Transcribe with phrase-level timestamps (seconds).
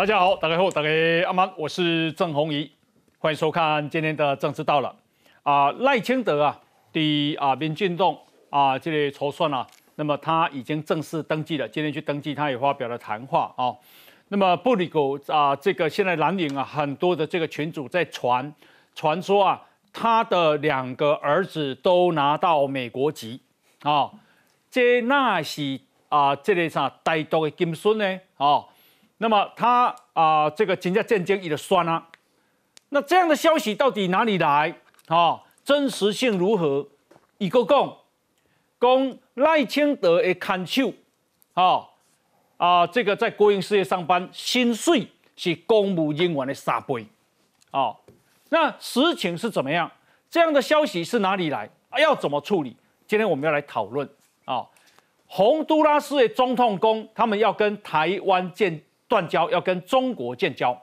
[0.00, 0.88] 大家好，大家好，大家
[1.26, 2.72] 阿曼，我是郑宏仪，
[3.18, 4.96] 欢迎收看今天的政治到了。
[5.42, 6.58] 啊，赖清德啊，
[6.90, 8.16] 的啊民进党
[8.48, 9.66] 啊这里筹算啊，
[9.96, 13.76] 那么他已经正式登记了，今天去登记，他也发表了谈话啊。
[14.28, 18.54] 那么布里狗啊，这个现在蓝营啊，很多的这个群主在传
[18.94, 19.62] 传说啊，
[19.92, 23.38] 他的两个儿子都拿到美国籍
[23.82, 24.10] 啊，
[24.70, 28.18] 这那是啊，这里啥带刀的金孙呢？
[28.38, 28.66] 哦，
[29.22, 32.08] 那么他啊，这个人家战争也的酸啊，
[32.88, 34.74] 那这样的消息到底哪里来
[35.08, 35.42] 啊？
[35.62, 36.88] 真实性如何？
[37.36, 37.96] 一个讲
[38.80, 40.92] 讲赖清德的看守
[41.52, 41.86] 啊。
[42.56, 45.06] 啊，这个在国营事业上班，薪水
[45.36, 47.06] 是公务人员的三倍，
[47.72, 47.94] 哦，
[48.48, 49.90] 那实情是怎么样？
[50.30, 51.68] 这样的消息是哪里来？
[51.98, 52.74] 要怎么处理？
[53.06, 54.08] 今天我们要来讨论
[54.46, 54.66] 啊。
[55.26, 60.80] 洪都拉斯的总统公，他们要跟台湾建断交，要跟中国建交。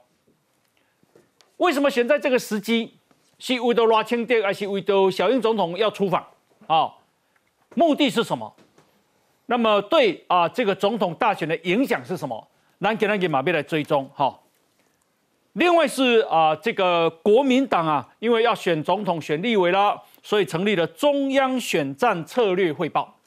[1.56, 2.94] 为什么选在这个时机？
[3.39, 6.28] 是为了拉清电，还是为了小英总统要出访？
[6.67, 6.92] 啊，
[7.75, 8.53] 目的是什么？
[9.45, 12.47] 那么对啊，这个总统大选的影响是什么？
[12.80, 14.38] 来给那给马贝来追踪哈。
[15.53, 23.17] 另外是啊，这个国民党啊，因为要选总统、选立委了，所以成立了中央选战策略汇报。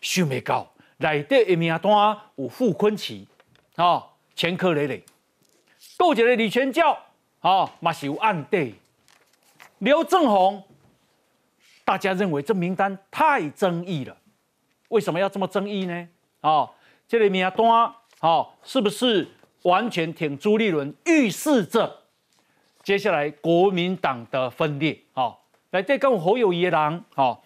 [0.00, 3.26] 徐美高来的名单有傅昆奇
[3.76, 4.04] 啊，
[4.38, 5.02] 前科累累。
[5.96, 6.96] 勾结的李全教
[7.40, 8.72] 啊，嘛是有案底。
[9.78, 10.62] 刘正宏，
[11.84, 14.16] 大家认为这名单太争议了。
[14.90, 16.08] 为什么要这么争议呢？
[16.40, 16.70] 啊，
[17.08, 19.26] 这里面单，啊，是不是
[19.62, 22.04] 完全挺朱立伦，预示着
[22.84, 24.96] 接下来国民党的分裂？
[25.14, 25.34] 啊，
[25.70, 27.36] 来这跟侯友谊郎，啊，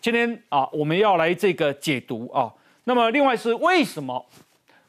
[0.00, 2.52] 今天啊，我们要来这个解读啊。
[2.82, 4.26] 那么另外是为什么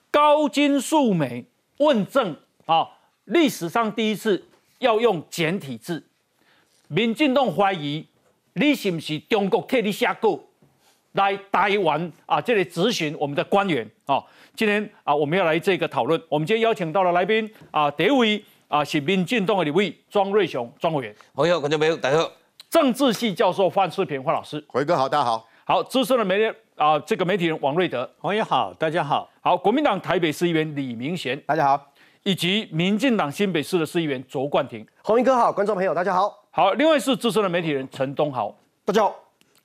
[0.09, 1.46] 高金素梅
[1.81, 2.88] 问政啊？
[3.25, 4.44] 历史上第一次
[4.80, 6.03] 要用简体字，
[6.88, 8.06] 民进党怀疑
[8.53, 10.40] 你是不是中国替你下蛊？
[11.14, 14.24] 来台湾啊，这里咨询我们的官员啊。
[14.56, 16.22] 今天啊，我们要来这个讨论。
[16.30, 21.16] 我们今天邀请到了来宾啊，第一位啊是民进党的李位庄瑞雄庄委员。
[21.34, 22.31] 朋友，观众朋友大家好。
[22.69, 24.63] 政治系教授范世平范老师。
[24.68, 25.48] 辉哥好，大家好。
[25.66, 26.38] 好，资深的媒
[26.81, 28.09] 体啊，这个媒体人王瑞德。
[28.19, 29.30] 朋友好，大家好。
[29.40, 31.40] 好，国民党台北市议员李明贤。
[31.42, 31.88] 大家好。
[32.24, 34.84] 以及民进党新北市的市议员卓冠廷。
[35.03, 36.44] 洪一哥好，观众朋友大家好。
[36.50, 38.52] 好，另外是资深的媒体人陈东豪。
[38.84, 39.16] 大家好。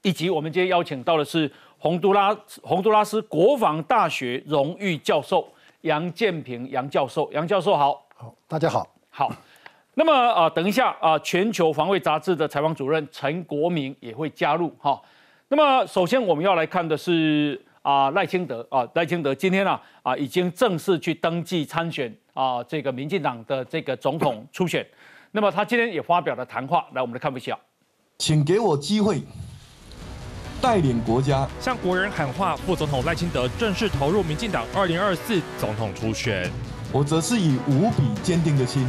[0.03, 5.49] 以及我们今天邀请到的是洪都拉洪都拉斯国防大学荣誉教授
[5.81, 9.33] 杨建平杨教授，杨教授好，好，大家好，好。
[9.95, 15.01] 那么啊，等一下啊，全球防卫杂志的采访主任陈国明也会加入哈。
[15.49, 24.85] 那么首先我们要来看的是啊赖清德啊赖清德今天呢啊已经正式去登记参选啊这个民进党的这个总统 初选。
[25.31, 27.57] 那么他今天也发表了谈话，来我们来看一下，
[28.19, 29.23] 请给我机会。
[30.61, 36.51] 带领国家向国人喊话，副总统赖清德正式投入民进党二零二四总统初选。
[36.93, 38.87] 我则是以无比坚定的心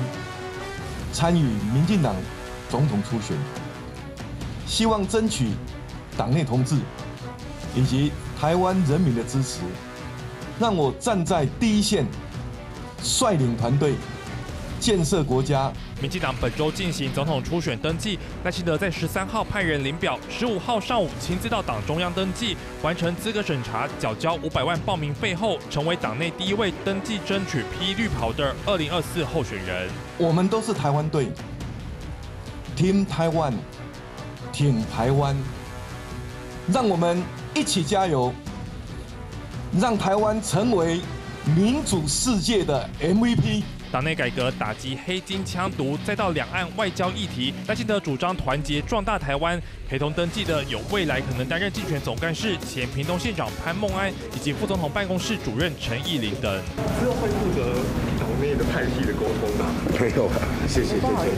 [1.11, 1.43] 参与
[1.73, 2.15] 民进党
[2.69, 3.37] 总统初选，
[4.65, 5.49] 希望争取
[6.17, 6.75] 党内同志
[7.75, 9.59] 以及台湾人民的支持，
[10.59, 12.05] 让我站在第一线，
[13.03, 13.93] 率领团队。
[14.79, 15.71] 建设国家。
[15.99, 29.89] 民进党本周进行总统初选登记，赖清德在十三号派人领表，十五号上午亲自到党中央登记，完成资格审查，缴交五百万报名费后，成为党内第一位登记争取披绿袍的二零二四候选人。
[30.19, 31.31] 我们都是台湾队
[32.77, 33.53] ，Team Taiwan，
[34.53, 35.35] 挺台湾，
[36.73, 37.23] 让我们
[37.55, 38.33] 一起加油，
[39.79, 40.99] 让台湾成为
[41.55, 43.63] 民主世界的 MVP。
[43.89, 49.57] 党内改革打击黑金枪毒，再到两岸外交议题，赖清德主张团结壮大台湾。
[49.87, 56.61] 陪同登记的有未来可能担任竞选总干事前屏东县长潘孟安，以及副总统办公室主任陈义林等。
[56.99, 57.75] 之后会负责
[58.39, 59.65] 内的派系的沟通吗？
[59.99, 60.29] 没有，
[60.67, 61.01] 谢谢谢谢。
[61.01, 61.35] 不好意思，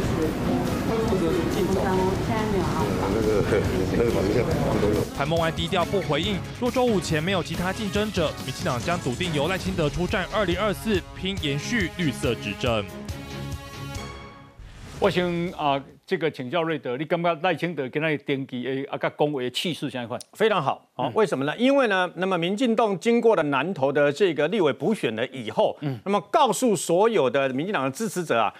[1.07, 1.84] 负责进总。
[2.28, 2.86] 现在没有啊。
[3.16, 3.28] 那个
[3.98, 4.38] 那个保一下
[5.18, 6.38] 潘孟安低调不回应。
[6.60, 12.86] 若周五前没有其他竞争者，民进党将笃定由赖清德出战二零二四，拼延续绿色执政。
[15.00, 20.19] 我想啊，这个请教瑞德，你感觉赖清德跟他登记诶啊，个恭维的气势相关？
[20.33, 21.07] 非常好啊！
[21.13, 21.56] 为什么呢？
[21.56, 28.51] 因为呢，那么民进党经过了南投的这个立委补选了以后，嗯，那么告诉所有的民进党的支持者啊，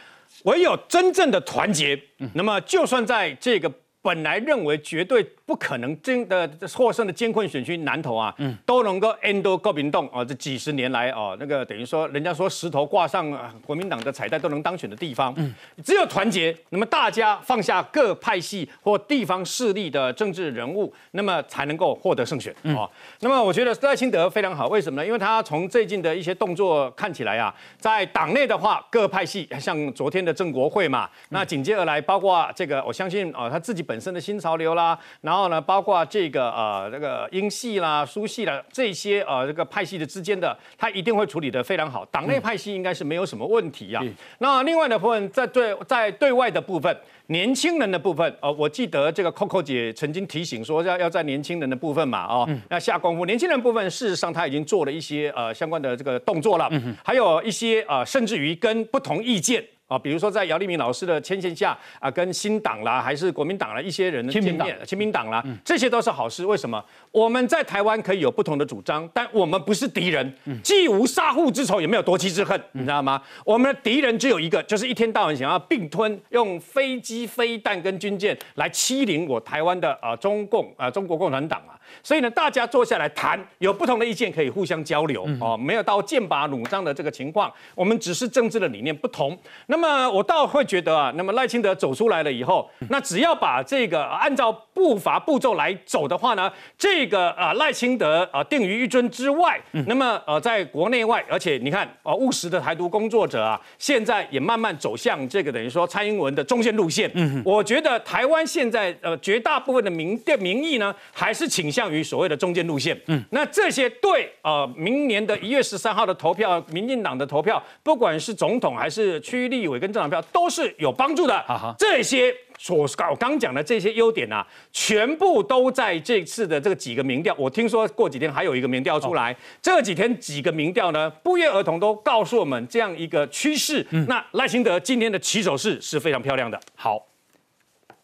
[0.44, 2.00] 唯有真正的团结，
[2.36, 3.68] 那么就算在这个
[4.02, 15.54] 本来认为绝对不可能真的获胜的艰困选区南投啊，嗯，都能够 end 国民党哦，这几十年来哦，那个等于说人家说石头挂上啊国民党的彩带都能当选的地方，嗯，
[15.84, 22.90] 只有团结，那么大家放下各派系或地方势力的政治人物，那么才能够获得胜选哦。
[23.20, 25.06] 那么我觉得赖清德非常好，为什么呢？
[25.06, 42.06] 因为他从最近的一些动作看起来啊，在党内的话，各派系像昨天的郑国会嘛，那紧接而来，包括这个，我相信啊，他自己本身的新潮流啦，然后呢，包括这个呃这个英系啦、苏系啦这些呃这个派系的之间的，他一定会处理得非常好。
[42.12, 44.00] 党内派系应该是没有什么问题呀。
[44.38, 46.96] 那另外的部分，在对在对外的部分。
[47.32, 53.24] 年轻人的部分，哦，我记得这个 Coco 姐曾经提醒说，要要在年轻人的部分嘛，哦，要下功夫。
[53.24, 56.68] 年轻人部分，事实上他已经做了一些呃相关的这个动作了，
[57.06, 59.64] 还有一些呃，甚至于跟不同意见。
[59.90, 66.46] 啊，比如说在姚立明老师的牵线下啊，跟新党啦，还是国民党啦一些人的见面，亲民党啦，这些都是好事。
[66.46, 66.82] 为什么？
[67.12, 70.32] 我们在台湾可以有不同的主张，但我们不是敌人，
[70.64, 73.20] 既无杀父之仇，也没有夺妻之恨，你知道吗？
[73.44, 81.74] 我们的敌人只有一个，就是一天到晚想要并吞，用飞机、飞弹跟军舰来欺凌我台湾的啊中共啊中国共产党啊。
[82.04, 87.52] 所以呢，大家坐下来谈，有不同的意见可以互相交流哦，没有到剑拔弩张的这个情况。
[87.76, 89.38] 我们只是政治的理念不同。
[89.68, 107.10] 那么我倒会觉得啊，那么赖清德走出来了以后，那只要把这个按照步伐步骤来走的话呢，这个啊赖清德啊定于一尊之外，那么呃在国内外，而且你看啊务实的台独工作者啊，现在也慢慢走向这个等于说蔡英文的中线路线。
[107.16, 111.79] 嗯，我觉得台湾现在呃绝大部分的民的民意呢，还是倾向。
[111.80, 121.42] 向于所谓的中间路线，嗯，那这些对呃明年的一月十三号的投票，民进党的投票，不管是总统还是区域立委跟政党票，都是有帮助的。
[121.78, 127.34] 这些所我刚讲的这些优点啊，全部都在这次的这个几个民调。
[127.38, 133.88] 我听说过几天还有一个民调出来，这几天几个民调呢，不约而同都告诉我们这样一个趋势。
[134.10, 136.60] 那赖清德今天的起手式是非常漂亮的。
[136.76, 137.08] 好，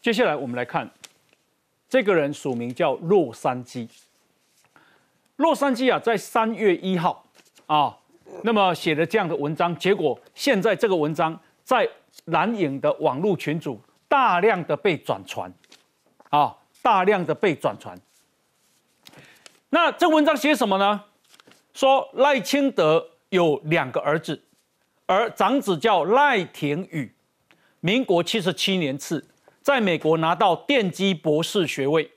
[0.01, 0.89] 接下来我们来看。
[1.95, 3.87] 这个人署名叫洛杉矶。
[5.37, 7.25] 洛杉矶啊，在三月一号
[7.67, 7.97] 啊，
[8.43, 11.89] 那么写了这样的文章，结果现在这个文章在
[12.25, 15.49] 蓝影的网络群组大量的被转传，
[16.31, 17.97] 啊，大量的被转传。
[19.69, 21.01] 那这文章写什么呢？
[21.73, 24.43] 说赖清德有两个儿子，
[25.05, 27.09] 而长子叫赖廷宇，
[27.79, 29.25] 民国七十七年次。
[29.65, 32.11] 在美国拿到电机博士学位，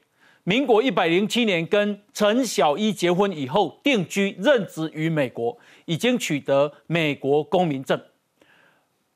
[0.44, 7.98] 民国一百零七年跟陈小一结婚以后定居任职于美国，已经取得美国公民证。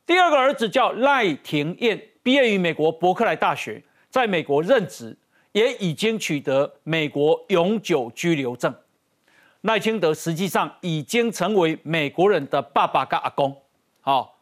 [0.07, 5.15] 第二个儿子叫赖廷燕，毕业于美国伯克莱大学，在美国任职，
[5.53, 8.75] 也已经取得美国永久居留证。
[9.61, 13.55] 赖清德实际上已经成为美国人的爸爸跟阿公，
[14.01, 14.39] 好，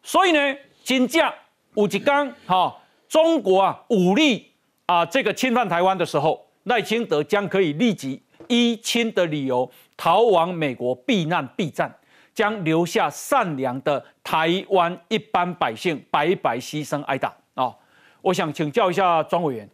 [0.00, 1.34] 所以呢，金价
[1.74, 2.82] 五吉刚好。
[3.14, 4.50] 中国啊，武力
[4.86, 11.96] 啊，这个侵犯台湾的时候，赖清德将可以立即依亲的理由逃往美国避难避战，
[12.34, 17.72] 将留下善良的台湾一般百姓白白牺牲挨打啊！
[18.20, 19.70] 我想请教一下庄委员，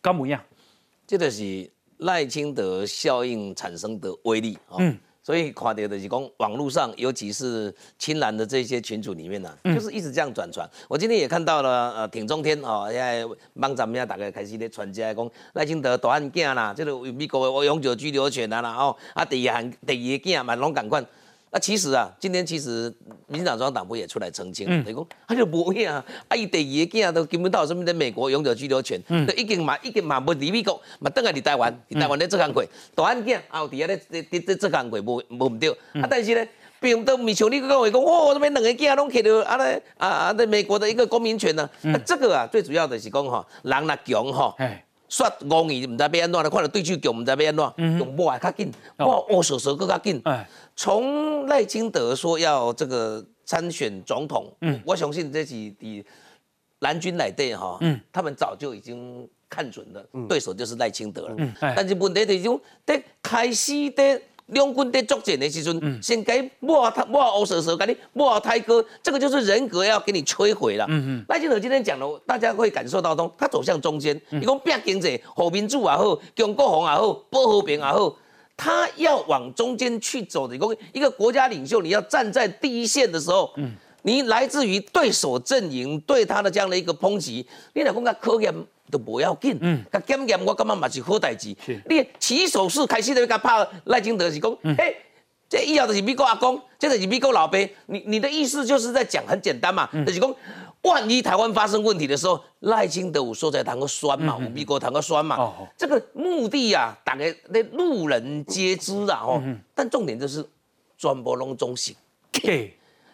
[0.00, 0.40] 干不一样？
[1.04, 4.78] 这个是赖清德效应产生的威力啊。
[4.78, 4.96] 嗯。
[5.24, 10.68] 所以垮掉的是讲网络上，尤其是青蓝的这些群组里面呢，就是一直这样转传。
[10.86, 21.04] 我今天也看到了，呃，挺中天哦，现在网站面大家开始咧传家讲赖清德大案件啦，这个美国的永久居留权啊啦，哦，啊第二项第二个件嘛拢共款。
[21.54, 22.92] 那其实啊，今天其实
[23.28, 36.48] 民进党中央党部也出来澄清，等于讲 他就不会啊，啊伊第二个囝都根本到什么在美国永久居留权，都已经嘛已经嘛不离美国，嘛等下伫台湾，伫台湾咧做工课，大案件啊有伫遐咧咧咧做工课无无唔对，啊但是咧
[36.80, 44.56] 并都唔像你讲话讲，哦，这边两个囝拢摕到啊咧啊啊在美国的一个公民权呢，啊这个啊最主要的是讲吼，人若强吼。
[45.14, 50.20] 说五年唔知要安怎，看到对手强唔知要安怎，用摸还较紧，摸握手手更较紧。
[50.74, 54.52] 从赖清德说要这个参选总统，
[54.84, 56.04] 我相信这是伫
[56.80, 57.78] 蓝军内底哈，
[58.12, 61.36] 他们早就已经看准了对手就是赖清德了。
[61.60, 64.20] 但是问题就是讲，在开始的。
[64.46, 70.84] 两军在作战的时阵，先给摸他摸欧蛇蛇，给你摸泰哥，这个就是人格要给你摧毁了。
[70.88, 74.20] 嗯嗯赖清德今天讲了，大家会感受到中，他走向中间。
[74.30, 78.14] 你讲变经济、和民主也好，中国红也好，保和平也好，
[78.56, 80.58] 他要往中间去走的。
[80.58, 83.50] 讲一个国家领袖，你要站在第一线的时候，
[84.02, 88.54] 你来自于对手阵营对他的这样的一个抨击，你来讲甲考验
[88.90, 91.54] 都不要紧，嗯，甲检验我感觉嘛是好代志。
[91.88, 94.96] 你起手式开始就甲拍赖清德是讲，嘿，
[95.48, 100.34] 这以后就是美国阿公，这就是美国老爸，你你的意思就是在讲很简单嘛，就是讲。
[100.84, 109.42] 万一台湾发生问题的时候，赖清德有说在谈个酸嘛，有美国谈个酸嘛，这个目的呀，大概那路人皆知啊，哦，
[109.74, 110.46] 但重点就是
[110.98, 111.96] 全部拢中性。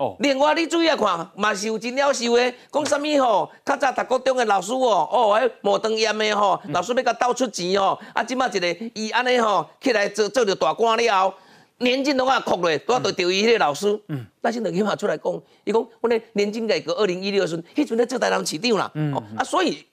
[0.00, 3.50] 哦，另外你注意看，嘛是有真了受的，讲什么吼？
[3.66, 11.34] 较早读高中的老师哦，哦，迄无当严的吼，老师要甲倒出钱吼，啊，即马一个伊安尼吼起来做做着大官了后，
[11.80, 14.00] 年金拢啊哭咧，都要对调伊迄个老师。
[14.08, 18.90] 嗯，那现在起嘛出来讲，伊讲我咧年金改革二零一六时，迄阵咧做台南市长啦。
[18.94, 19.84] 嗯，啊，所以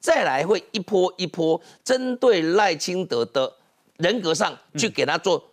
[0.00, 3.52] 再来会一波一波针对赖清德的
[3.98, 5.44] 人格上去给他做。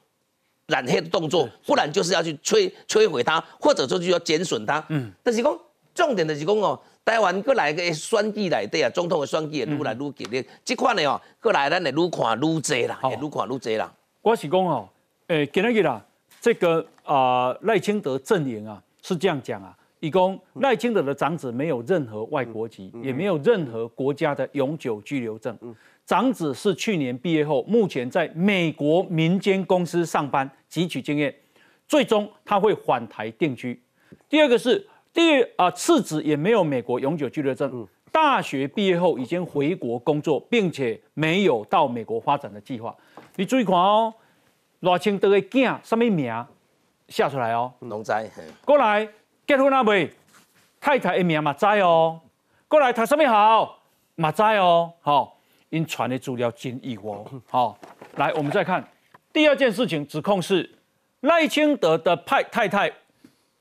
[0.69, 4.83] 染黑的动作，不然就是要去摧摧毁它，或者说就要减损它。
[4.87, 5.59] 嗯，但是讲
[5.93, 13.93] 重点的是讲哦，台湾过来个选举来对啊，总统的选举也愈来愈激烈，这款的哦，过来咱会愈看愈多啦，也愈看愈多啦。
[14.21, 14.87] 我是讲哦，
[15.27, 16.01] 诶，今日啦，
[16.39, 25.57] 这个啊赖清德阵营啊是这样讲啊，以讲赖清德的长子没有任何外国籍，也没有任何国家的永久居留证。
[26.09, 31.31] 长子是去年毕业后，目前在美国民间公司上班，汲取经验，
[31.87, 33.79] 最终他会返台定居。
[34.27, 42.95] 第二个是第二啊，次子也没有美国永久居留证，大学毕业后已经回国工作，并且没有到美国发展的计划。
[43.35, 44.11] 你注意看哦，
[44.81, 46.33] 偌清德的囝什么名
[47.07, 47.71] 写出来哦？
[47.81, 48.27] 龙仔，
[48.65, 49.07] 过来
[49.45, 50.11] 结婚了未？
[50.81, 52.19] 太太的名嘛知哦。
[52.67, 53.77] 过来他什么好？
[54.15, 55.35] 嘛知哦，好。
[55.69, 57.77] 因传的资料真意哦，好，
[58.15, 58.83] 来，我们再看
[59.31, 60.67] 第二件事情，指控是
[61.21, 62.91] 赖清德的派太太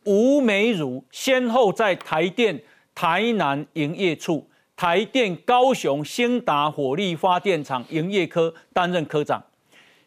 [0.05, 2.59] 吴美如先后在台电
[2.95, 9.45] 台南营业处、台电高雄兴达火力发电厂营业科担任科长，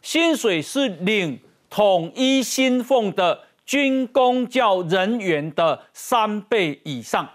[0.01, 1.39] 薪水是领
[1.69, 7.29] 统一薪俸的军公教人员的三倍以上，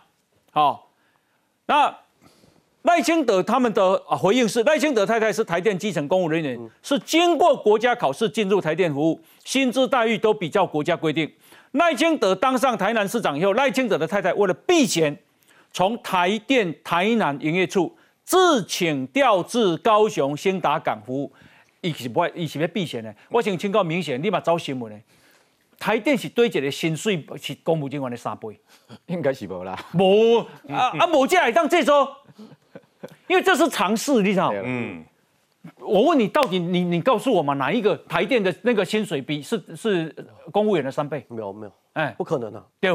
[0.50, 0.90] 好，
[1.66, 1.96] 那。
[2.86, 11.30] 赖清德他们的回应是：赖清德太太是台电基层公务人员，是经过国家考试进入台电服务，薪资待遇都比较国家规定。
[11.72, 15.14] 赖清德当上台南市长以后，赖清德的太太为了避嫌，
[15.72, 21.30] 从台电台南营业处自请调至高雄兴达港服务。
[21.80, 23.12] 伊是不，伊是要避嫌的。
[23.28, 24.98] 我想请告明显，立马找新闻的。
[25.78, 28.58] 台电是对一个薪水是公务人员的三倍，
[29.06, 29.76] 应该是无啦。
[29.92, 30.38] 无
[30.72, 32.16] 啊啊，无这来当这说。
[33.28, 34.52] 因为这是常识，你知道？
[34.64, 35.04] 嗯，
[35.80, 40.14] 我问你，到底你你告诉我嘛，哪一个台电的那个薪水比是是
[40.52, 41.24] 公务员的三倍？
[41.28, 42.62] 没有没有，哎，不可能啊！
[42.80, 42.90] 对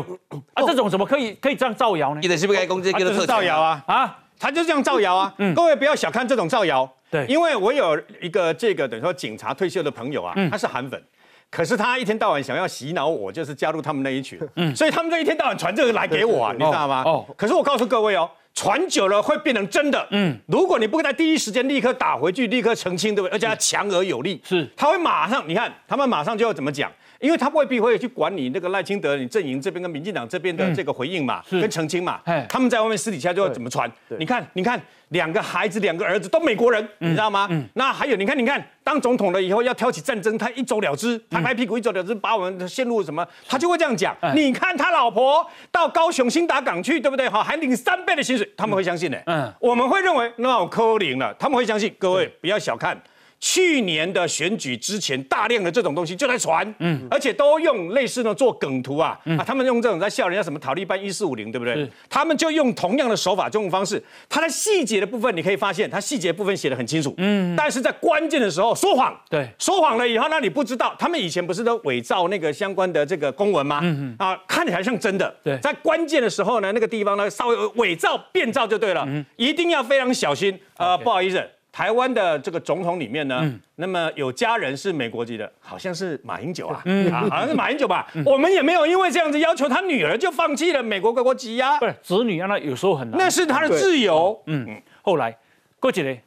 [0.54, 2.22] 啊，这种怎么可以可以这样造谣呢？
[2.22, 2.92] 你的是不是该攻击？
[2.94, 3.84] 就是造谣啊！
[3.88, 5.34] 啊，他就这样造谣啊！
[5.56, 11.04] 各位不要小看这种造谣，对，因为我有一个这个等于说警察退休的朋友啊，他是韩粉，
[11.50, 17.04] 可是他一天到晚想要洗脑我，就是加入他们那一群，嗯，所以他们就一天到晚传这个来给我啊，你知道吗？
[17.06, 18.30] 哦，可是我告诉各位哦。
[18.54, 20.08] 传久了会变成真的。
[20.12, 23.34] 嗯，如果你不在第一时间立刻打回去，立刻澄清，对不对？
[23.34, 26.92] 而且要强而有力，是，他会马上，你看，他们马上就要怎么讲？
[27.22, 32.20] 因为他未必会去管你那个赖清德，你阵营这边跟民进党这边的这个回应嘛，跟澄清嘛。
[32.50, 33.90] 他们在外面私底下就要怎么传？
[34.18, 37.48] 你看，你看，两个孩子，两个儿子都美国人，你知道吗？
[37.76, 43.26] 那还有，你看，你看，当总统了以后要挑起战争，他一走了之，拍拍屁股一走了之，把我们陷入什么？
[43.48, 44.18] 他就会这样讲。
[44.36, 47.30] 你看他老婆到高雄新达港去，对不对？
[47.30, 49.18] 哈，还领三倍的薪水，他们会相信呢。
[49.28, 51.94] 嗯，我们会认为那我扣零了，他们会相信。
[52.00, 53.00] 各位不要小看。
[53.42, 61.90] 去年的选举之前，大量的这种东西就在传，嗯，而且都用类似呢做梗图啊，啊，他们用这种在笑人家什么塔利班一四五零，对不对？
[62.08, 73.80] 他们就用同样的手法，这种方式，它的细节的部分你可以发现，它细节部分写的很清楚，嗯，但是在关键的时候说谎，对，说谎了以后，那你不知道，他们以前不是都伪造那个相关的这个公文吗？
[73.82, 81.44] 嗯啊，看起来像真的，对，在关键的时候呢，那个地方呢稍微伪造变造就对了，嗯，一定要非常小心，呃，不好意思。
[81.72, 88.06] 台湾的这个总统里面呢，那么有家人是美国籍的，好像是马英九啊，啊，好像是马英九吧。
[88.26, 91.80] 我们也没有因为这样子要求他女儿就放弃了美国国籍呀。
[91.80, 94.42] 不是子女让他有时候很难，那是他的自由。
[94.48, 95.38] 嗯，后来
[95.80, 96.22] 过几年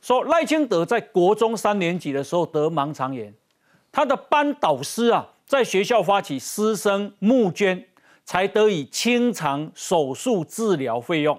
[0.00, 3.34] 说赖清德在国中三年级的时候得盲肠炎，
[3.90, 7.84] 他的班导师啊在学校发起师生募捐，
[8.24, 11.36] 才得以清偿手术治疗费用。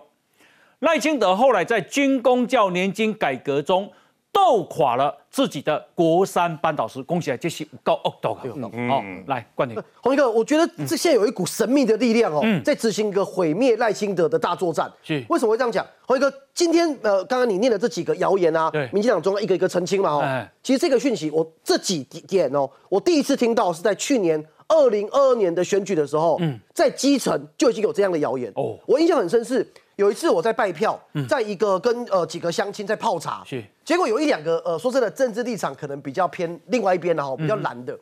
[0.81, 3.87] 赖清德后来在军工教年金改革中
[4.31, 8.41] 斗垮了自己的国三班导师，恭喜啊，这是高恶毒啊！
[8.89, 14.91] 好，来冠廷，洪一哥，我觉得这现在有一股神秘的力量哦，在执行一个毁灭赖清德的大作战。
[15.03, 15.23] 是。
[15.29, 15.85] 为什么会这样讲？
[16.07, 18.89] 洪一哥，今天呃，刚刚你念的这几个谣言啊，对。
[18.91, 20.19] 民进党中央一个一个澄清嘛，哦。
[20.21, 26.39] 哎，其实这个讯息我这几点哦，我第一次听到是在去年二零二二年的选举的时候，
[26.73, 28.49] 在基层就已经有这样的谣言。
[28.55, 29.71] 哦哦，我印象很深是。
[29.95, 33.63] 有一次我在拜票，在一个跟呃几个乡亲在泡茶，是。
[33.83, 37.97] 结果有一两个呃说真的政治立场可能比较偏另外一边的哈，比较蓝的，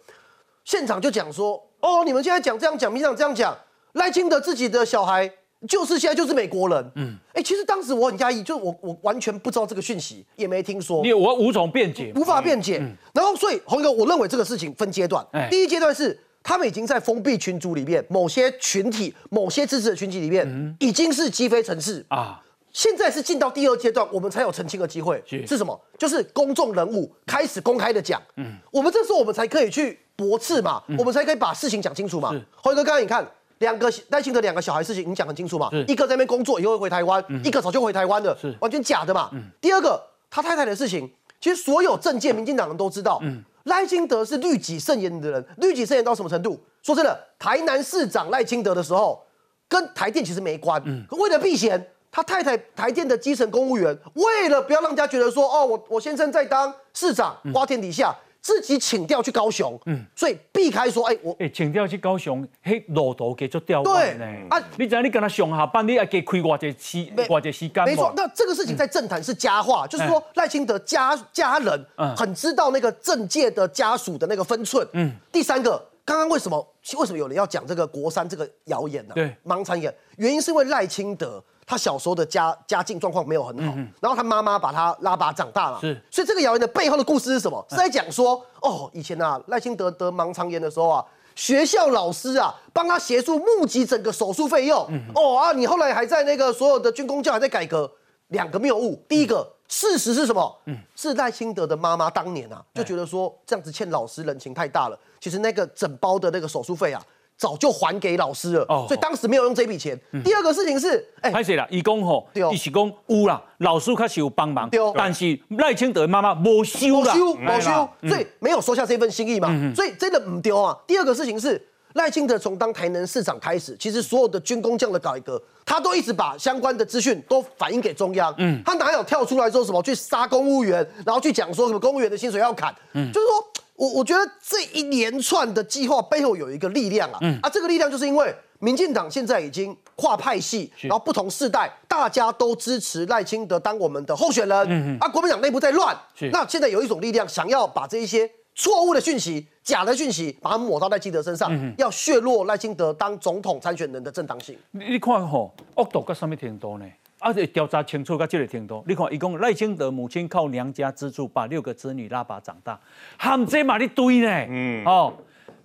[0.63, 3.57] 现场就讲说，哦，你们现在讲这样讲，民进党这样讲，
[3.93, 5.29] 赖清德自己的小孩
[5.67, 12.81] 就是现在就是美国人，嗯，哎，其实当时我很压抑，就我我完全不知道这个讯息，也没听说，你我无从辩解，无法辩解。
[13.13, 15.25] 然后，所以洪哥，我认为这个事情分阶段。
[15.31, 15.49] 哎。
[15.49, 16.17] 第一阶段是
[16.49, 22.03] 他们已经在封闭群组里面，某些群体、某些支持的群体里面，已经是鸡飞城市。
[22.07, 22.41] 啊，
[22.73, 25.23] 现在是进到第二阶段，我们才有澄清的机会。
[25.27, 25.79] 是是什么？
[25.95, 32.73] 就是公众人物开始公开的讲，嗯，我们这时候我们才可以去驳斥嘛，我们才可以把事情讲清楚嘛辉。
[32.73, 33.23] 哥，刚刚你看。
[33.59, 35.69] 两个赖清德两个小孩事情，你讲很清楚嘛？
[35.85, 39.29] 一个在那边工作，以后会回台湾；一个早就回台湾了是，完全假的嘛。
[39.59, 40.01] 第二个，
[40.31, 43.21] 他太太的事情，其实所有政界民进党人都知道，
[43.69, 46.59] 赖清德是律己慎言的人，律己慎言到什么程度？
[46.81, 49.23] 说真的，台南市长赖清德的时候，
[49.69, 60.05] 跟台电其实没关，可为了避嫌，他太太台电的基层公务员，为了不要让人家觉得说，哦，我我先生在当市长，瓜天底下，自己请调去高雄，嗯。
[60.15, 64.25] 所以避开说，哎，我哎，请调去高雄，嘿路途给做调对弯呢。
[64.49, 64.61] 啊。
[64.77, 72.15] 你知道你跟他上下班，你还给开偌济时没偌济时间没错，那这个事情在政坛是佳话，就是说赖清德家家人嗯。
[72.15, 74.87] 很知道那个政界的家属的那个分寸。
[74.93, 76.65] 嗯，第三个，刚刚为什么
[76.97, 79.13] 为什么有人要讲这个国三这个谣言呢？
[79.13, 79.35] 对。
[79.45, 87.63] 盲传言，原因是因为赖清德他小时候的家家境状况没有很好，然后他妈妈把他拉拔长大嘛，嗯是所以这个谣言的背后的故事是什么？
[87.69, 91.05] 是在讲说，哦，以前啊赖清德得盲肠炎的时候啊。
[91.35, 94.85] 学校老师啊，帮他协助募集整个手术费用。
[94.89, 97.89] 嗯哦啊，你后来还在那个所有的军工教还在改革，
[98.29, 99.01] 两个谬误。
[99.07, 100.53] 第一个，事实是什么？
[100.65, 104.99] 嗯是赖清德的妈妈当年啊，就觉得说这样子欠老师人情太大了。
[105.21, 107.01] 其实那个整包的那个手术费啊，
[107.39, 109.97] 早就还给老师了，哦所以当时没有用这笔钱。
[110.25, 120.77] 第二个事情是，哎、歹势啦，伊讲吼对哦，伊是讲有啦，老师确实有帮忙对哦，但是赖清德的妈妈无收啦，没修哎没修啦，所以没有收下这份心意嘛，所以真的唔丢啊。
[120.85, 133.48] 第二个事情是赖清德从当台南市长开始，其实所有的军工匠的改革，他都一直把相关的资讯都反映给中央，嗯，他哪有跳出来说什么去杀公务员，然后去讲说什么公务员的薪水要砍，嗯，就是说
[133.79, 138.35] 我我觉得这一连串的计划背后有一个力量啊，啊，这个力量就是因为。
[138.61, 144.99] 民进党现在已经跨派系，然后不同世代，大家都支持赖清德当我们的候选人。
[144.99, 145.97] 啊，国民党内部在乱，
[146.33, 154.57] 那现在有一种力量想要把这一些错误的讯息、假的讯息，把它抹到赖清德身上，要削弱赖清德当总统参选人的正当性。
[154.71, 156.85] 你你看吼，恶毒到什么程度呢？
[157.19, 162.79] 而且调查清楚到这个程度，你看，伊讲赖清德母亲靠娘家资助把六个子女拉拔长大，
[163.17, 164.29] 含这嘛你堆呢？
[164.49, 165.13] 嗯，哦，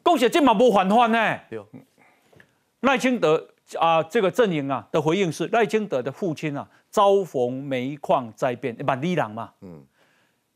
[0.04, 1.38] 讲实这嘛无反反呢。
[1.48, 1.60] 对
[2.80, 9.82] 赖清德啊，这个阵营啊的回应是，赖清德的父亲啊遭逢煤矿灾变，万里人嘛，嗯，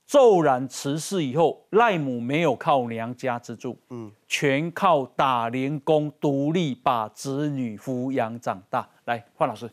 [0.06, 8.86] 骤然辞世以后，赖母没有靠娘家资助，嗯，全靠打零工独立把子女抚养长大。
[9.06, 9.70] 来，范老师，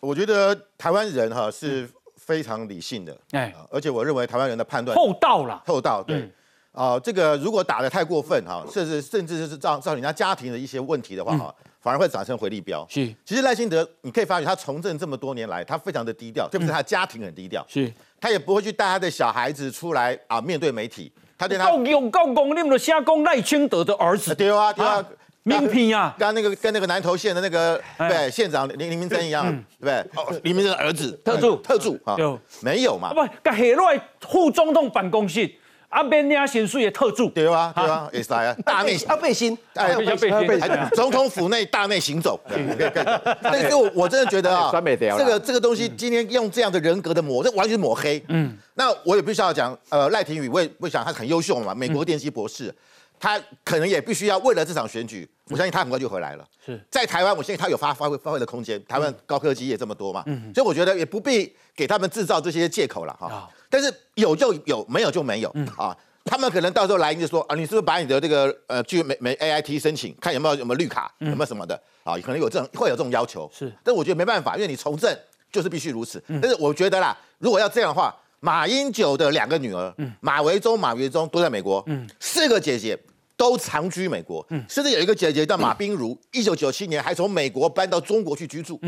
[0.00, 3.40] 我觉得台湾人哈是非常理性的，哎。
[3.40, 6.30] 哎，而且我认为台湾人的判断厚道啦，厚道，对，
[6.72, 12.86] 啊、这个如果打得太过分哈，甚至甚至是造造成人家家庭的一些问题的话哈，反而会产生回力标。
[12.88, 13.12] 是。
[13.24, 16.72] 其实赖清德，你可以发觉他从政这么多年来，他非常的低调，特别是？
[16.72, 24.96] 他家庭很低调，是，他也不会去带他的小孩子出来啊面对媒体，他对他够用够公，你们瞎讲赖清德的儿子，对啊对啊。
[24.96, 25.06] 啊，
[25.48, 29.46] 名片啊，跟那个跟那个南投县的那个哎对县长林林明珍一样，
[29.80, 29.94] 对不对？
[30.14, 31.18] 哦，林明珍的儿子。
[31.24, 31.56] 特助。
[31.56, 33.08] 特助啊有，没有嘛。
[33.08, 33.14] 啊？
[33.14, 35.50] 不，甲下落来副总统办公室，
[35.88, 42.38] 啊免领薪水也特助，对啊对啊，也是啊，大内要背心，哎要背心还总统府内大内行走，
[43.42, 48.22] 但是我我真的觉得啊，这个这个东西今天用这样的人格的抹，这完全抹黑。
[48.28, 52.74] 嗯，那我也必须要讲，呃，赖廷宇，我也不想他很优秀嘛，美国电机博士，
[53.20, 56.46] 他可能也必须要为了这场选举，我相信他很快就回来了。
[56.64, 58.82] 是在台湾，我相信他有发发挥发挥的空间。
[58.86, 60.22] 台湾高科技也这么多嘛，
[60.54, 63.48] 所以我觉得也不必给他们制造这些借口了哈啊。
[63.70, 65.96] 但是有就有，没有就没有啊。
[66.24, 72.18] 他们可能到时候来就说啊，你是不是把你的这个呃去美美 AIT 申请，看有没有有没有绿卡，有没有什么的啊？
[72.18, 73.50] 可能有这种会有这种要求。
[73.52, 75.16] 是但我觉得没办法，因为你从政
[75.50, 76.22] 就是必须如此。
[76.26, 81.84] 但是我觉得啦，如果要这样的话，马英九的两个女儿，马维忠、马维忠都在美国，
[82.20, 82.98] 四个姐姐
[83.36, 88.80] 都长居美国，甚至有一个姐姐叫马冰如，一九九七年还从美国搬到中国去居住。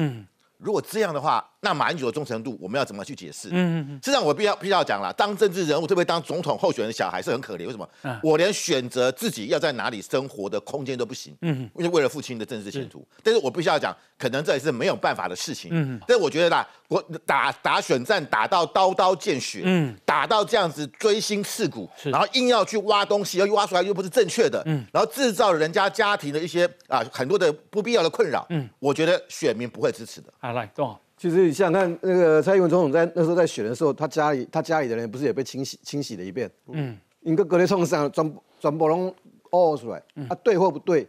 [0.59, 3.49] 如果这样的话，那马英九的忠诚度我们要怎么去解释？
[3.49, 3.95] 嗯嗯嗯。
[4.03, 7.67] 实际上我必要必须要讲了，当政治人物，特别当总统候选人的小孩是很可怜。
[7.67, 7.89] 为什么？
[8.23, 11.37] 我连选择自己要在哪里生活的空间都不行。
[11.43, 15.71] 嗯因为为了父亲的政治前途，但是我必须要讲，可能这也是没有办法的事情。
[15.73, 30.33] 嗯但是我觉得啦，我打打选战打到刀刀见血，嗯，打到这样子锥心刺骨，然后硬要去挖东西，又挖出来又不是正确的，嗯，然后制造人家家庭的一些啊很多的不必要的困扰，嗯，我觉得选民不会支持的。
[30.41, 30.99] 啊，来，正好。
[31.21, 36.51] 其实你想想看，那个蔡英文总统在那时候在选的时候，他家里他家里的人不是也被清洗清洗了一遍？
[36.69, 39.15] 嗯，你个隔离创伤，全全部拢
[39.51, 41.07] 哦出来，啊，对或不对，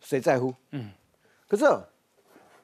[0.00, 0.52] 谁在乎？
[0.72, 0.90] 嗯，
[1.46, 1.80] 可是啊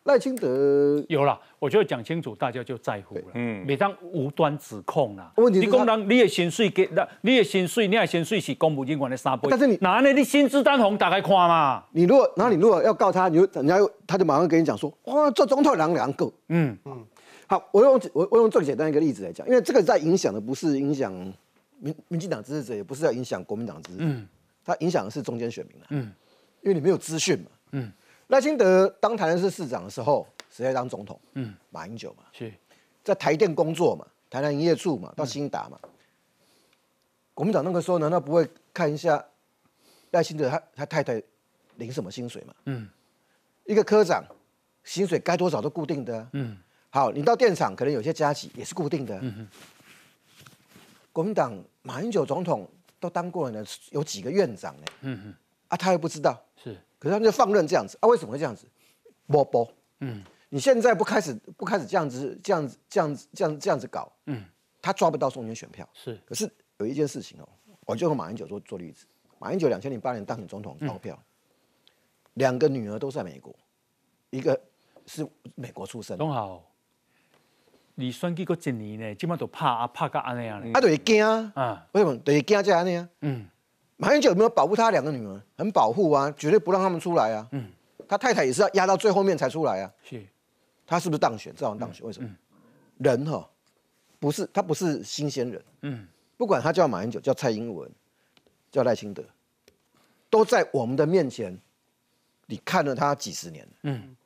[0.05, 3.25] 赖清德有了，我觉得讲清楚，大家就在乎了。
[3.35, 10.13] 嗯，每当无端指控啦，问题是你讲人，你的薪水给，那你的薪水，你的薪水是公务人员的三倍，但是你拿呢？
[10.13, 11.85] 你薪资单红打开看嘛。
[11.93, 16.33] 你如果，然后你如果要告他，你就人家又他就马上跟你讲说，哇，这总统两两个。
[16.49, 16.77] 嗯，
[17.47, 21.13] 好，我用我我用最简单一个例子来讲，因为这个在影响的不是影响
[21.79, 24.29] 民民进党支持者，也不是在影响国民党支持者，嗯
[24.65, 25.87] 它影响的是中间选民啊。
[25.91, 26.13] 嗯
[26.63, 27.47] 因为你没有资讯嘛。
[27.73, 27.93] 嗯
[28.29, 31.21] 赖清德当台南市市长的时候，谁在当总统？
[31.35, 32.53] 嗯，马英九嘛，是，
[33.05, 35.79] 在台电工作嘛，台南营业处嘛，到新达嘛。
[37.35, 39.23] 国民党那个时候难道不会看一下
[40.11, 41.23] 赖清德他他太太
[41.77, 42.55] 领什么薪水嘛？
[42.67, 42.89] 嗯
[43.65, 44.25] 一个科长
[44.85, 46.59] 薪水该多少都固定的啊、嗯
[46.91, 49.19] 好，你到电厂可能有些加急也是固定的。
[49.23, 49.49] 嗯
[51.13, 54.87] 国民党马英九总统都当过了呢，有几个院长呢？
[55.03, 55.35] 嗯嗯，
[55.69, 58.07] 啊，他又不知道，是，可是他们就放任这样子啊？
[58.07, 58.65] 为什么会这样子？
[59.27, 64.45] 波波，嗯你现在不开始不开始这样子这样子这样子这样这样子搞，嗯
[64.81, 65.89] 他抓不到中间选票。
[65.95, 67.49] 是，可是有一件事情哦，
[67.87, 69.05] 我就用马英九做做例子。
[69.41, 71.21] 马英九两千零八年当选总统高票，
[72.35, 73.53] 两个女儿都在美国，
[74.31, 74.61] 一个
[75.07, 76.63] 是美国出生，董好，
[77.97, 80.71] 你选举过一年呢，基本都怕啊拍到安那样呢。
[80.75, 82.17] 啊就会惊啊，啊，为什么？
[82.19, 83.09] 就会惊这样呢？
[83.23, 83.49] 嗯
[84.03, 85.41] 马英九有没有保护他两个女儿？
[85.57, 87.47] 很保护啊，绝对不让他们出来啊。
[87.53, 87.71] 嗯，
[88.09, 89.93] 他太太也是要压到最后面才出来啊。
[90.03, 90.21] 是，
[90.85, 91.55] 他是不是当选？
[91.57, 92.05] 这样当选。
[92.05, 92.29] 为什么？
[92.99, 93.49] 人哈，
[94.19, 95.65] 不是他不是新鲜人。
[95.83, 97.89] 嗯不管他叫马英九、叫蔡英文、
[98.73, 99.23] 叫赖清德，
[100.29, 101.57] 都在我们的面前，
[102.47, 104.17] 你看了他几十年了，嗯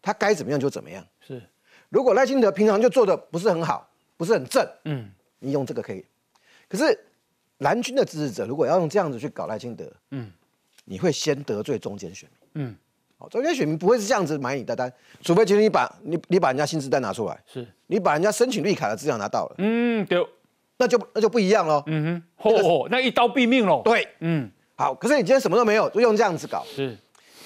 [0.00, 1.06] 他该怎么样就怎么样。
[1.20, 1.42] 是，
[1.90, 6.02] 如果赖清德平常就做的不是很好，不是很正，嗯你用这个可以。
[6.66, 6.98] 可是
[7.62, 10.30] 蓝军的支持者如果要用这样子去搞赖清德，嗯。
[10.84, 12.66] 你会先得罪中间选民。
[12.66, 12.76] 嗯。
[13.16, 20.26] 好，中间选民不会是这样子买你的单，除非今天你把你你把人家薪资单拿出来，是，你把人家申请绿卡的资料拿到了，嗯对，
[20.78, 21.80] 那就那就不一样喽。
[21.86, 23.80] 嗯哼，嚯，那一刀毙命喽。
[23.84, 24.50] 对，嗯。
[24.74, 26.96] 好，可是你今天什么都没有，就用这样子搞，是，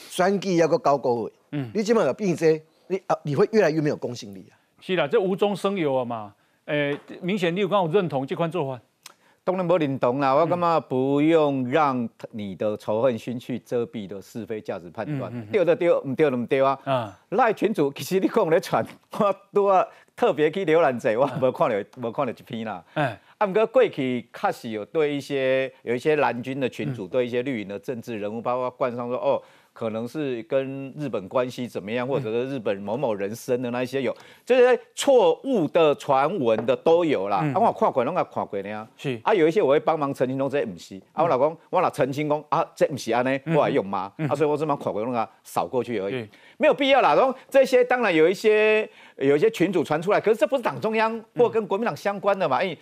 [0.09, 1.64] 选举要个高高位，嗯。
[1.66, 4.57] 嗯，你基本上并这，你啊你会越来越没有公信力啊。
[4.81, 6.35] 是啦，这无中生有啊嘛。
[6.64, 8.81] 诶，明显你有刚我认同这款做法。
[9.46, 16.76] 当然不认同啦，我感觉不用让你的仇恨心去遮蔽的是非价值判断，对就对，唔对就唔对啊。
[16.85, 22.85] 啊，赖群主其实你讲咧传，我拄啊特别去浏览者，我无看到无看到一篇啦。
[22.94, 29.40] 哎，啊，毋过过去确实有对一些有一些蓝军的群主，对一些绿营的政治人物，包括冠上说哦，
[29.76, 37.44] 可能是跟日本关系怎么样，或者是日本某某人生的那一些有，这些错误的传闻的都有啦。
[37.54, 38.88] 啊，我看过，拢甲看过呢。
[38.96, 40.96] 是啊，有一些我会帮忙澄清，说这不是。
[41.12, 44.10] 啊，我老公，我老澄清讲啊，这不是安尼，我还用吗？
[44.30, 47.14] 啊，所以我这么看过，拢甲扫过去而已对，没有必要啦。
[47.14, 52.62] 然后这些当然有一些有一些群主传出来，可是这不是党中央或跟国民党相关的嘛？
[52.62, 52.78] 因为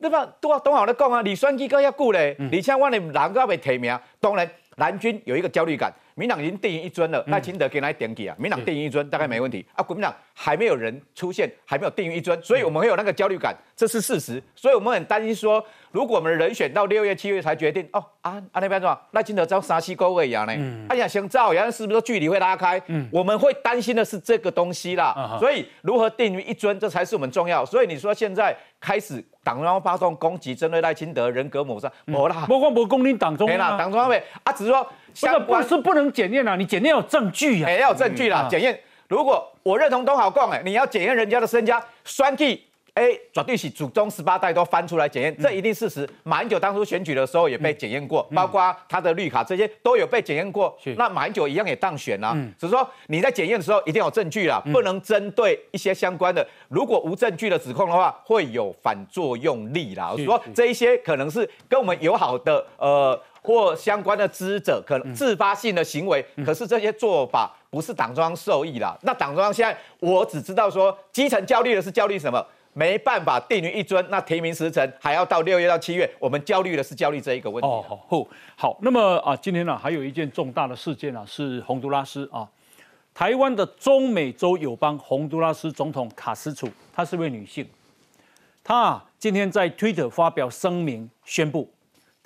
[0.00, 0.26] 对吧？
[0.40, 9.64] 都董好咧讲啊，你选举搁遐久咧，而且我的人搁未提名，当然蓝军有一个焦虑感，民党已经定赢一尊了，赖清德给他点给啊，民党定赢一尊大概没问题。
[9.74, 22.82] 啊，国民党还没有人出现，还没有定赢一尊，所以我们会有那个焦虑感，这是事实，所以我们很担心说，如果我们的人选到六月、七月才决定，哦啊啊那边说赖清德招沙西高位一样呢，哎呀想造谣是不是距离会拉开？
[22.86, 23.08] 嗯。
[23.12, 27.64] 我们会担心的是这个东西啦，所以如何定于一尊，这才是我们重要。
[27.64, 34.86] 所以你说现在开始党中央发动攻击，针对赖清德人格抹杀，没啦，不光不公领党中没啦，党中央会啊，只是说
[35.18, 37.78] 相关是不能检验啊，你检验有证据啊哎，。
[37.78, 38.78] 要有证据啦，啊检验。
[39.08, 42.60] 如果我认同东好讲，哎，你要检验人家的身家，选举，
[42.94, 46.08] 哎，绝对是祖宗十八代都翻出来检验，这一定事实。
[46.24, 50.76] 马英九当初选举的时候也被检验过，包括他的绿卡这些都有被检验过。
[50.96, 56.46] 那马英九一样也当选啊，只是说你在检验的时候一定有证据啦，不能针对一些相关的。
[56.68, 60.10] 如果无证据的指控的话，会有反作用力啦。
[60.12, 68.96] 我说这一些可能是跟我们友好的呃或相关的知者，可能自发性的行为，可是这些做法不是党中央受益啦。
[69.02, 72.44] 那党中央现在我只知道说，基层焦虑的是焦虑什么？
[72.74, 77.66] 没办法定于一尊，那提名时程还要到六月到七月，我们焦虑的是焦虑这一个问题。
[77.66, 82.46] 哦，好，好，那么啊，今天呢还有一件重大的事件呢，是洪都拉斯啊，
[83.12, 87.68] 台湾的中美洲友邦洪都拉斯总统卡斯楚，她是位女性，
[88.62, 91.68] 她啊今天在推特发表声明，宣布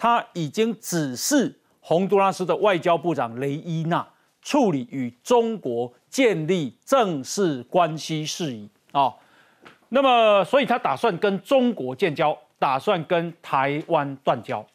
[0.02, 4.04] 他已经指示洪都拉斯的外交部长雷伊娜
[4.42, 9.14] 处理与中国建立正式关系事宜啊。
[9.90, 14.66] 那么，所以他打算跟中国建交，打算跟台湾断交。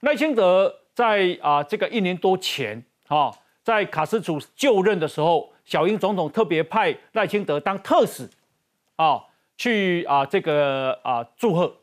[0.00, 8.28] 赖清德在啊这个一年多前，啊，在卡斯楚就任的时候，小英总统特别派赖清德当特使，
[8.96, 9.22] 啊，
[9.56, 11.76] 去啊这个啊祝贺。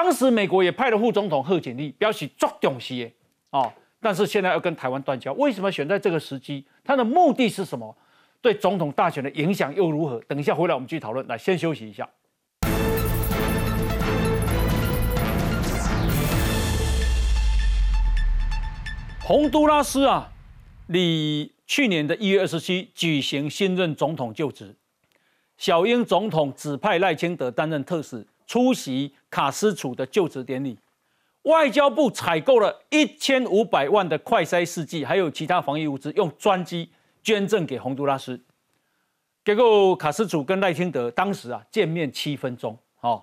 [0.00, 3.10] 当时美国也派了副总统贺锦丽，表示作重视
[3.50, 3.68] 啊，
[4.00, 6.64] 但是现在要跟台湾断交，为什么选在这个时机？
[6.84, 7.96] 他的目的是什么？
[8.40, 10.20] 对总统大选的影响又如何？
[10.28, 11.26] 等一下回来我们继续讨论。
[11.26, 12.08] 来，先休息一下。
[19.20, 20.30] 洪都拉斯啊，
[20.86, 24.76] 你去年的一月二十七举行新任总统就职，
[25.56, 30.78] 小英总统指派赖清德担任特使出席卡斯楚的就职典礼，
[31.42, 36.90] 外交部采购了一千五百万的快筛试剂，还有其他防疫物资，用专机。
[37.20, 38.40] 捐赠给洪都拉斯，
[39.44, 43.22] 结果卡斯楚跟赖清德当时啊见面七分钟，哦，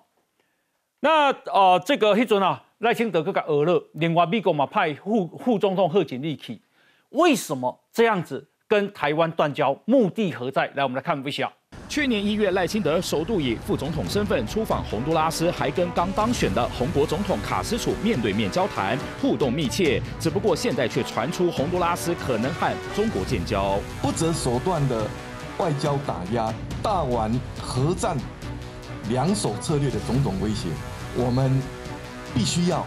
[1.00, 6.62] 那呃这个迄阵啊赖清德更加恶乐，另外美国嘛派副副总统贺锦丽去，
[7.10, 9.76] 为什么这样子跟台湾断交？
[9.86, 10.68] 目的何在？
[10.76, 11.52] 来，我们来看一下。
[11.96, 20.02] 去年一月，赖清德首度以副总统身份出访洪都拉斯，还跟刚当选的洪国总统卡斯楚面对面交谈，互动密切。
[20.20, 25.08] 只不过现在却传出洪都拉斯可能和中国建交，不择手段的
[25.58, 26.54] 外交打压，
[26.84, 27.32] 大玩
[27.62, 28.18] 核战
[29.08, 30.68] 两手策略的种种威胁，
[31.16, 31.50] 我们
[32.34, 32.86] 必须要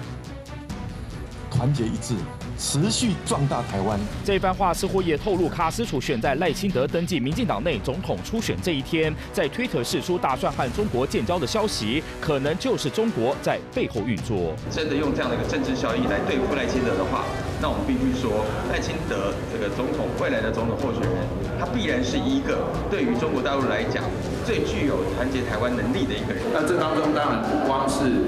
[1.50, 2.14] 团结一致。
[2.58, 3.98] 持续壮大台湾。
[4.24, 14.54] 这番话似乎也透露，卡斯楚选在赖清德登记民进党内总统初选这一天，在推特释出打算和中国建交的消息，可能就是中国在背后运作。
[14.70, 17.24] 真的用这样的一个政治效益来对付赖清德的话，
[17.62, 21.14] 那我们必须说，赖清德这个总统未来的总统候选人，
[21.60, 24.02] 他必然是一个对于中国大陆来讲
[24.44, 26.42] 最具有团结台湾能力的一个人。
[26.52, 28.26] 那这当中当然不光是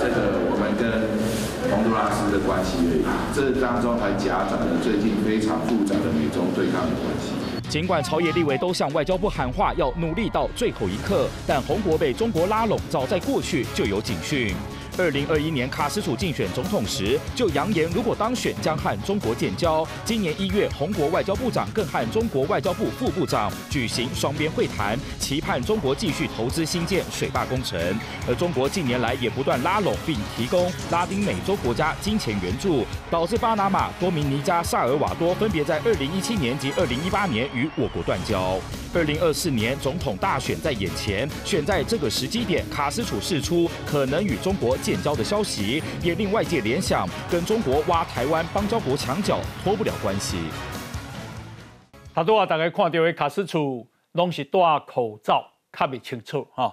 [0.00, 1.35] 这个我们跟。
[1.68, 7.32] 洪都拉斯的关系而已，这当中还夹杂了最近非常复杂的美中对抗的关系。
[7.68, 14.54] 尽管朝野立委都向外交部喊话，要努力到最后一刻，但洪国被中国拉拢，早在过去就有警讯。
[14.98, 19.86] 二零二一年卡斯楚竞选总统时，就扬言如果当选将和中国建交。
[20.06, 27.78] 今年一月，洪国外交部长更和中国外交部副部长举行双边会谈，期盼中国继续投资新建水坝工程。
[28.26, 38.58] 而中国近年来也不断拉拢并提供拉丁美洲国家金钱援助，导致巴拿马、多米尼加、萨尔瓦多分别在二零一七年及二零一八年与我国断交。
[38.94, 50.38] 二零二四年总统大选在眼前，选在这个时机点，卡斯楚释出可能与中国建交的消息，也令外界联想跟中国挖台湾邦交国墙角脱不了关系。
[52.14, 56.72] 他都话大家看到的卡斯楚拢是戴口罩，看不清楚哈。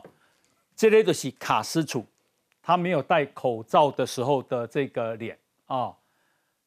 [0.76, 2.06] 这类就是卡斯楚，
[2.62, 5.96] 他没有戴口罩的时候的这个脸啊。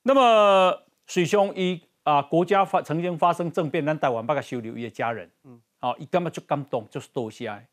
[0.02, 1.80] 那么水兄一。
[2.06, 7.66] 啊，国家发曾经发生政变，咱台湾把他收留伊的家人，嗯，啊，伊根本就感动，就是多谢。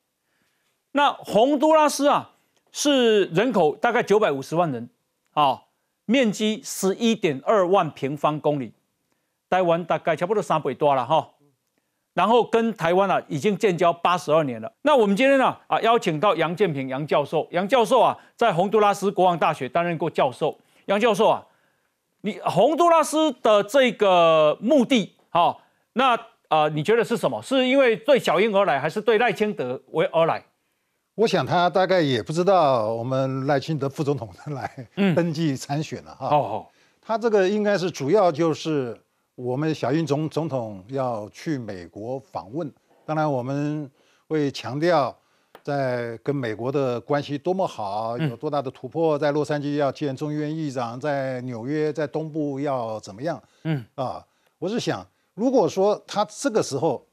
[0.92, 2.32] 那洪都拉斯啊，
[2.74, 4.90] 是人口大概九百五十万人，
[5.32, 5.62] 啊，
[6.06, 8.74] 面积十一点二万平方公里，
[9.50, 11.30] 台湾大概差不多三倍多了哈。
[12.14, 14.72] 然后跟台湾啊已经建交八十二年了。
[14.82, 21.46] 那我们今天呢啊邀请到杨建平杨教授，杨教授啊在洪都拉斯国王大学担任过教授，杨教授啊。
[22.22, 27.42] 你洪都拉斯的这个目的，好，那啊，你觉得是什么？
[27.42, 30.42] 是因为对小英而来，还是对赖清德为而来？
[31.16, 36.28] 我想他大概也不知道我们赖清德副总统来 登记参选了哈。
[36.28, 36.66] 哦
[37.06, 38.98] 他这个应该是主要就是
[39.36, 42.72] 我们小英总总统要去美国访问，
[43.06, 43.92] 当然我们
[44.30, 45.14] 会强调
[45.62, 53.44] 在跟美国的关系多么好，有多大的突破，在洛杉矶要见众议院议长，在纽约在东部要怎么样？
[53.64, 53.84] 嗯。
[53.96, 54.26] 啊，
[54.58, 57.06] 我是想，如果说他这个时候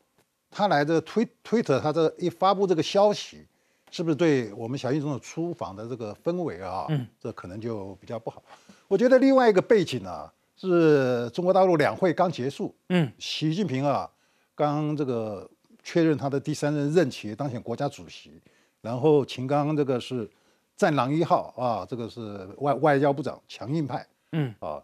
[0.53, 3.45] 他来的推推特，他这一发布这个消息，
[3.91, 6.87] 是不是对我们小英总统出访的这个氛围啊？
[6.89, 8.43] 嗯，这可能就比较不好。
[8.89, 14.11] 我觉得另外一个背景呢，是中国大陆两会刚结束，嗯，习近平啊
[14.55, 15.51] 刚这个。
[15.83, 18.39] 确认他的第三任任期当选国家主席，
[18.83, 20.31] 然后秦刚这个是
[20.77, 24.83] 战狼一号啊，这个是外外交部长，强硬派，嗯啊，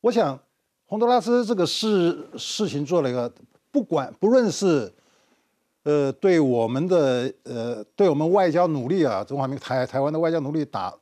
[0.00, 0.38] 我想
[0.86, 3.30] 洪都拉斯这个事事情做了一个，
[3.72, 4.94] 不管不论是
[5.88, 10.94] 呃对我们的呃对我们外交努力啊，中华民台台湾的外交努力打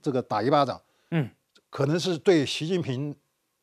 [0.00, 1.28] 这个打一巴掌，嗯，
[1.68, 3.12] 可能是对习近平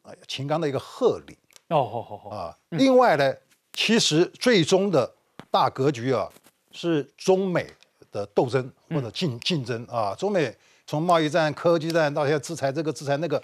[0.02, 1.38] 啊秦刚的一个贺礼，
[1.70, 3.34] 哦，好好好啊，另外呢。
[3.72, 5.10] 其实最终的
[5.50, 6.28] 大格局啊，
[6.72, 7.66] 是中美
[8.12, 10.14] 的斗争或者竞竞争啊。
[10.16, 10.54] 中美
[10.86, 13.42] 从贸易战、科技战到现在制裁这个制裁那个，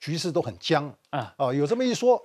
[0.00, 1.32] 局势都很僵啊。
[1.38, 2.20] 哦，有这么一说，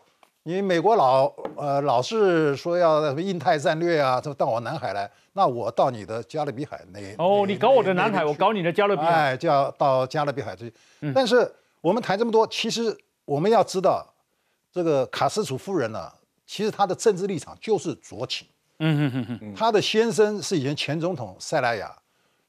[0.48, 1.26] 你美国老
[1.58, 10.74] 呃老是说要什么印太战略啊，这到我南海来，那我到你的加勒比海那哦，你搞我的南海，我搞你的加勒比海，哎，就要到加勒比海去。
[11.14, 14.08] 但是我们谈这么多，其实我们要知道，
[14.72, 16.10] 这个卡斯楚夫人呢。
[16.46, 18.48] 其实她的政治立场就是左倾，
[18.80, 21.94] 嗯嗯嗯嗯，她的先生是以前前总统塞拉雅，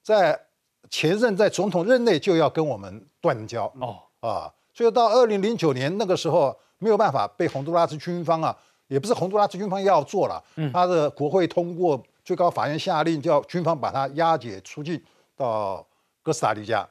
[0.05, 0.41] 在
[0.89, 3.65] 前任在总统任内就要跟我们断交。
[3.81, 3.99] 哦。
[4.21, 15.03] 啊，所以到二零零九年那个时候没有办法被洪都拉斯军方啊，也不是洪都拉斯军方要做了，他的国会通过最高法院下令叫军方把他押解出境
[15.37, 15.87] 到
[16.23, 16.89] 哥斯达黎加，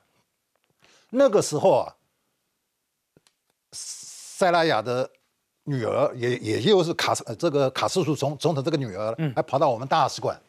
[1.11, 1.95] 那个时候啊，
[3.71, 5.09] 塞拉雅的。
[5.69, 10.39] 女儿也也就是卡斯这个卡斯楚总总统这个女儿，还跑到我们大使馆，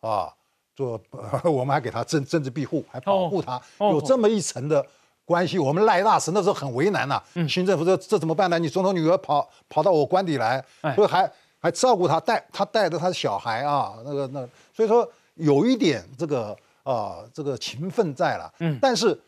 [0.00, 0.32] 啊，
[0.74, 0.98] 做
[1.44, 4.82] 我们还给他政政治庇护，还保护他，有这么一层的
[5.32, 5.58] 关系。
[5.58, 8.58] 我们赖大使那时候很为难呐，新政府说这怎么办呢？
[8.58, 10.62] 你总统女儿跑跑到我官邸来，
[10.94, 18.52] 所以还还照顾她，带她带着她的小孩啊，那个那，所以说有一点这个啊这个情分在了。
[18.60, 19.18] 嗯，但是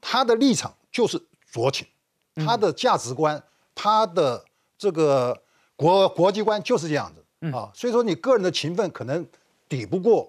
[0.00, 1.20] 他的立场就是
[1.52, 1.86] 酌情，
[2.46, 3.42] 他的价值观，
[3.74, 4.42] 他的。
[4.76, 5.34] 这个
[5.76, 9.24] 国国际观就是这样子啊，所以说你个人的情分可能
[9.68, 10.28] 抵不过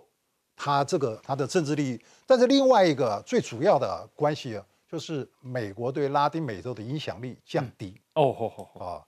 [0.56, 9.02] 他这个他的政治利益，但是另外一个最主要的关系啊，就是美国对拉丁美洲的影响力降低哦，好好啊，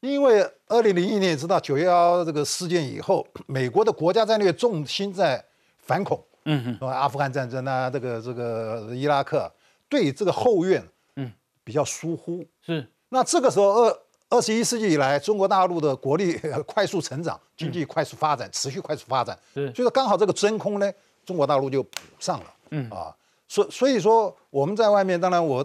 [0.00, 5.44] 因为二零零一年知道九幺幺这个事件以后，美国的国家战略重心在
[5.78, 9.50] 反恐，嗯哼，阿富汗战争啊，这个这个伊拉克
[9.88, 11.32] 对这个后院嗯
[11.64, 13.98] 比较疏忽是，那这个时候二。
[14.28, 19.38] 二十一世纪以来，中国大陆的国力 快速成长，经济快速发展，持续快速发展。
[19.54, 20.92] 所以说刚好这个真空呢，
[21.24, 22.54] 中国大陆就补上了。
[22.70, 23.14] 嗯啊，
[23.48, 25.64] 所所以说我们在外面，当然我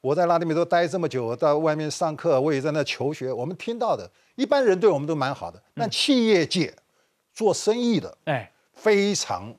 [0.00, 3.32] 我在拉丁美洲待这么久，我到外面上课，我也在那求学。
[3.32, 6.74] 我们听到的一般人对我们都蛮好的，但企业界
[7.32, 9.54] 做生意的，哎，非常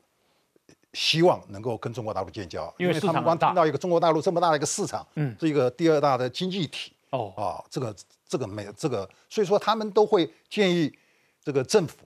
[0.93, 6.91] 希望能够跟中国大陆建交，因为他们光听到一个中国大陆这么大的一个市场，嗯，是一个第二大的经济体。
[7.11, 7.95] 哦啊，这个
[8.27, 10.91] 这个没这个，所以说他们都会建议
[11.43, 11.97] 这个政府。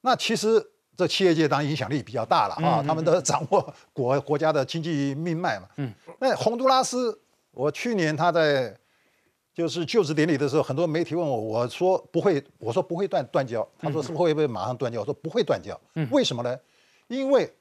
[0.00, 0.66] 那其实
[0.96, 5.66] 这企业界当然影响力比较大了啊，他们都掌握国国家的经济命脉嘛。
[5.76, 7.18] 嗯，那洪都拉斯，
[7.50, 8.76] 我去年他在
[9.52, 13.66] 就是就职典礼的时候，很多媒体问我，我说不会，我说不会断断交。
[13.78, 15.00] 他说是不会不会马上断交？
[15.00, 15.80] 我说不会断交。
[15.94, 16.58] 嗯，为什么呢？
[17.08, 17.52] 因为。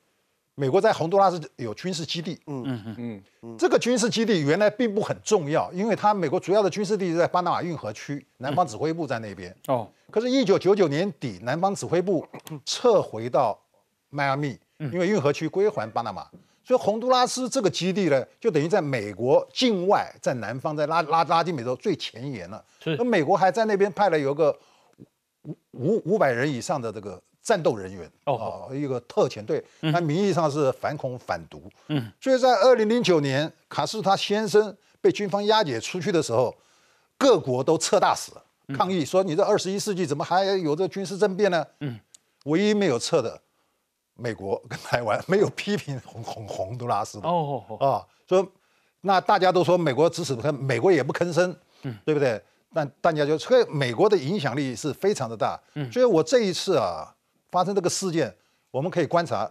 [0.55, 9.55] 美国在洪都拉斯有军事基地，嗯嗯嗯，这个军事基地原来并不很重要，因为它美国主要的军事地是在巴拿马运河区，南方指挥部在那边。
[9.67, 12.23] 哦，可是，一九九九年底，南方指挥部
[12.65, 13.59] 撤回到
[14.11, 16.27] 迈阿密，因为运河区归还巴拿马，
[16.63, 22.63] 所以洪都拉斯这个基地呢，就等于在美国境外，在南方，在拉拉拉丁美洲最前沿了。
[22.85, 24.55] 那美国还在那边派了有个
[25.43, 27.21] 五五五百人以上的这个。
[27.43, 36.55] 战斗人员哦，一个特遣队，那名义上是反恐反毒，嗯，所以在二零零九年卡斯他先生被军方押解出去的时候，
[37.17, 38.31] 各国都撤大使
[38.73, 41.99] 抗议说：“你这二十一世纪怎么还有这军事政变呢？”嗯，
[42.45, 43.37] 唯一没有撤的
[44.15, 47.27] 美国跟台湾 没有批评洪洪洪都拉斯的。
[47.27, 48.49] 哦哦，说
[49.01, 52.41] 那大家都说美国支持他，美国也不吭声，嗯，对不对？
[52.73, 57.15] 但大家就所以美国的影响力是非常的大，嗯，所以我这一次啊。
[57.53, 58.35] 发生这个事件，
[58.71, 59.47] 我们可以观察，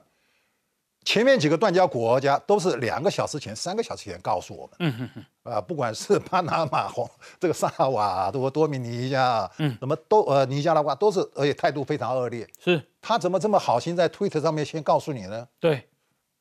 [1.05, 7.09] 前面几个断交国家都是两个小时前、三个小时前告诉我们，嗯哼哼，啊，不管是巴拿马、红
[7.39, 12.45] 这个萨瓦多、多米尼加，嗯，什么都呃尼加拉瓜都是，而且态度非常恶劣。
[12.59, 15.47] 是他怎么这么好心在推特上面先告诉你呢？
[15.61, 15.89] 对，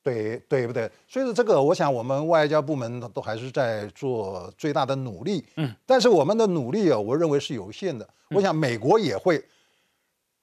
[0.03, 0.89] 对对不对？
[1.07, 5.45] 所以说这个，我想我们外交部门都还是在做最大的努力。
[5.57, 8.07] 嗯，但是我们的努力啊，我认为是有限的。
[8.29, 9.43] 我想美国也会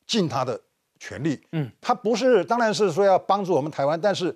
[0.07, 0.61] 尽他的
[0.99, 1.41] 全力。
[1.53, 4.35] 嗯，他不是，当然是说要帮助我们台湾，但是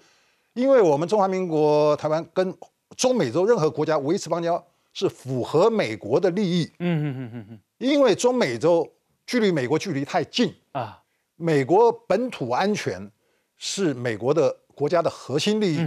[0.54, 2.54] 因为我们中华民国台湾跟
[2.96, 4.62] 中美洲任何国家维持邦交
[4.92, 6.70] 是符合美国的利益。
[6.78, 8.90] 嗯嗯嗯嗯嗯，因为中美洲
[9.26, 11.02] 距离美国距离太近啊，
[11.36, 13.10] 美国本土安全
[13.56, 15.78] 是美国的国家的核心利益。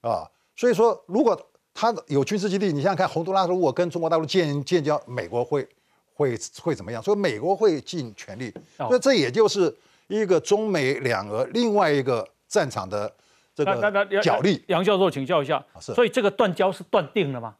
[0.00, 1.40] 啊，所以说如果
[1.72, 5.66] 他有军事基地，你想想看，洪都拉斯如果跟中国大陆建建交，美国会
[6.14, 7.02] 会会怎么样？
[7.02, 9.74] 所以美国会尽全力，哦所以这也就是
[10.06, 13.12] 一个中美两俄另外一个战场的
[13.54, 14.62] 这个角力。
[14.68, 17.56] 杨教授请教一下，是所以这个断交是断定了吗？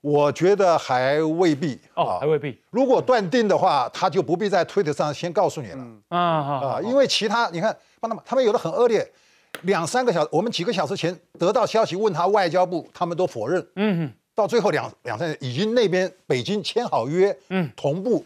[0.00, 2.60] 我觉得还未必哦，还未必。
[2.70, 5.86] 如果断定的话，他就不必在推特上先告诉你了。
[6.08, 9.08] 啊啊啊，因为其他你看，帮他们他们有的很恶劣，
[9.60, 13.64] 两三个小时，我们几个小时前得到消息，问他外交部，他们都否认。
[13.76, 18.24] 嗯，到最后两两三已经那边北京签好约，嗯，同步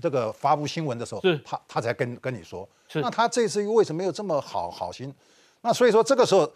[0.00, 2.68] 这个发布新闻的时候，是他他才跟跟你说。
[2.86, 5.12] 是那他这次又为什么没有这么好好心？
[5.62, 6.50] 那所以说这个时候。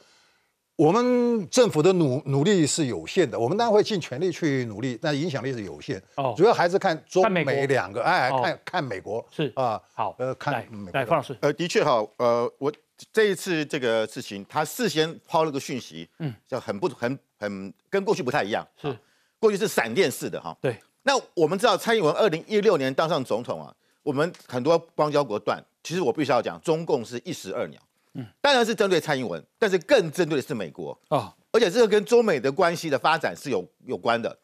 [0.76, 6.02] 我们政府的努努力是有限的，我们当然会尽全力去努力，但影响力是有限。
[6.16, 12.72] 哦主要还是看中美两个，哎，哦看看美国是啊，好，呃，看来美国来，方老师，呃，的确哈，呃，我
[13.12, 18.96] 这一次这个事情，他事先抛了个讯息，嗯，就很不很很跟过去不太一样，是啊
[19.38, 20.56] 过去是闪电式的哈。
[20.60, 20.76] 对。
[21.06, 27.78] 那我们知道蔡英文二零一六年当上总统啊，我们很多邦交国断，其实我必须要讲，中共是一石二鸟，
[28.14, 34.34] 嗯，当然是针对蔡英文，但是更针对的是美国啊，而且这个跟中美的关系的发展是有有关的。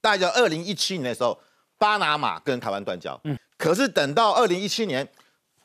[0.00, 1.36] 大家知道，二零一七年的时候，
[1.78, 5.04] 巴拿马跟台湾断交，嗯，可是等到二零一七年，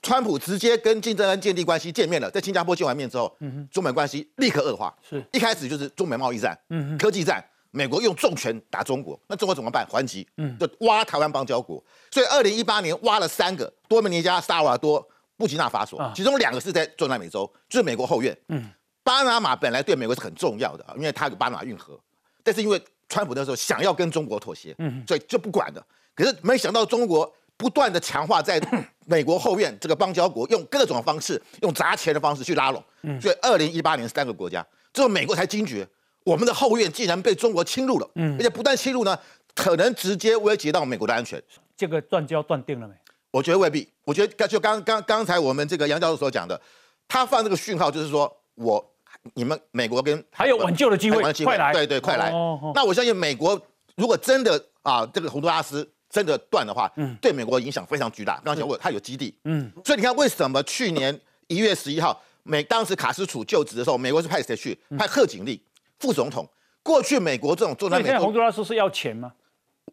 [0.08, 4.96] 川普直接跟金正恩建立关系，见面了，在新加坡见完面之后，嗯，中美关系立刻恶化。
[5.08, 9.86] 是一开始就是中美贸易战，嗯科技战，美国用重拳打中国，那中国怎么办？
[9.92, 11.84] 还击，嗯就挖台湾邦交国。
[12.10, 15.06] 所以二零一八年挖了三个：多米尼加、萨尔瓦多、
[15.36, 18.36] 布吉纳法索啊，其中两个是在中南美洲，就是美国后院。
[18.48, 18.70] 嗯，
[19.04, 22.00] 巴拿马本来对美国是很重要的啊，因为它有巴拿马运河，
[22.44, 25.86] 但是因为川普那时候想要跟中国妥协，嗯所以就不管了。
[26.16, 28.62] 可是没想到中国不断的强化在
[29.06, 32.84] 美国后院这个邦交国，用各种方式，用砸钱的方式去拉拢。
[33.04, 35.88] 嗯所以二零一八年三个国家，最后美国才惊觉，
[36.24, 39.18] 我们的后院竟然被中国侵入了，嗯而且不但侵入呢，
[39.56, 41.42] 可能直接危及到美国的安全。
[41.76, 42.94] 这个断交断定了没？
[43.32, 46.60] 我觉得未必，我觉得就刚刚刚才我们这个杨教授所讲的，
[47.08, 48.94] 他放这个讯号就是说我
[49.34, 52.32] 你们美国跟还有挽救的机会快来对对，快来。
[52.74, 53.60] 那我相信美国
[53.96, 55.88] 如果真的啊这个洪都拉斯
[56.18, 58.34] 真的断的话，嗯对美国影响非常巨大。
[58.38, 64.76] 刚刚讲过，它有基地，嗯，所以你看为什么去年 一月十一号美当时卡斯楚就职的时候，美国是派谁去？
[64.98, 65.62] 派贺锦丽
[66.00, 66.48] 副总统。
[66.82, 69.34] 过去美国这种中所以现在洪都拉斯是要钱吗？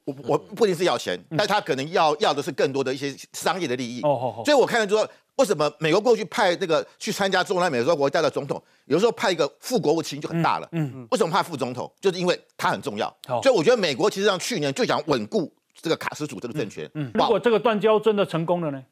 [0.05, 4.01] 我我不一定是要钱，但他可能要要的是更多的一些商业的利益。
[4.03, 10.69] 哦哦哦所以我看到说，为什么美国过去派这个去参加中南美洲国家的总统，有时候派一个副国务卿就很大了。
[10.73, 11.91] 嗯嗯为什么派副总统？
[12.01, 13.09] 就是因为他很重要。
[13.27, 16.91] 好所以我觉得美国其实上去年就想稳固这个卡斯楚这个政权。
[16.95, 18.83] 嗯，如果这个断交真的成功了呢？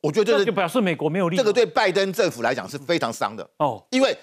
[0.00, 1.36] 我觉得这是那就表示美国没有利。
[1.36, 3.46] 这个对拜登政府来讲是非常伤的。
[3.58, 4.16] 哦，因为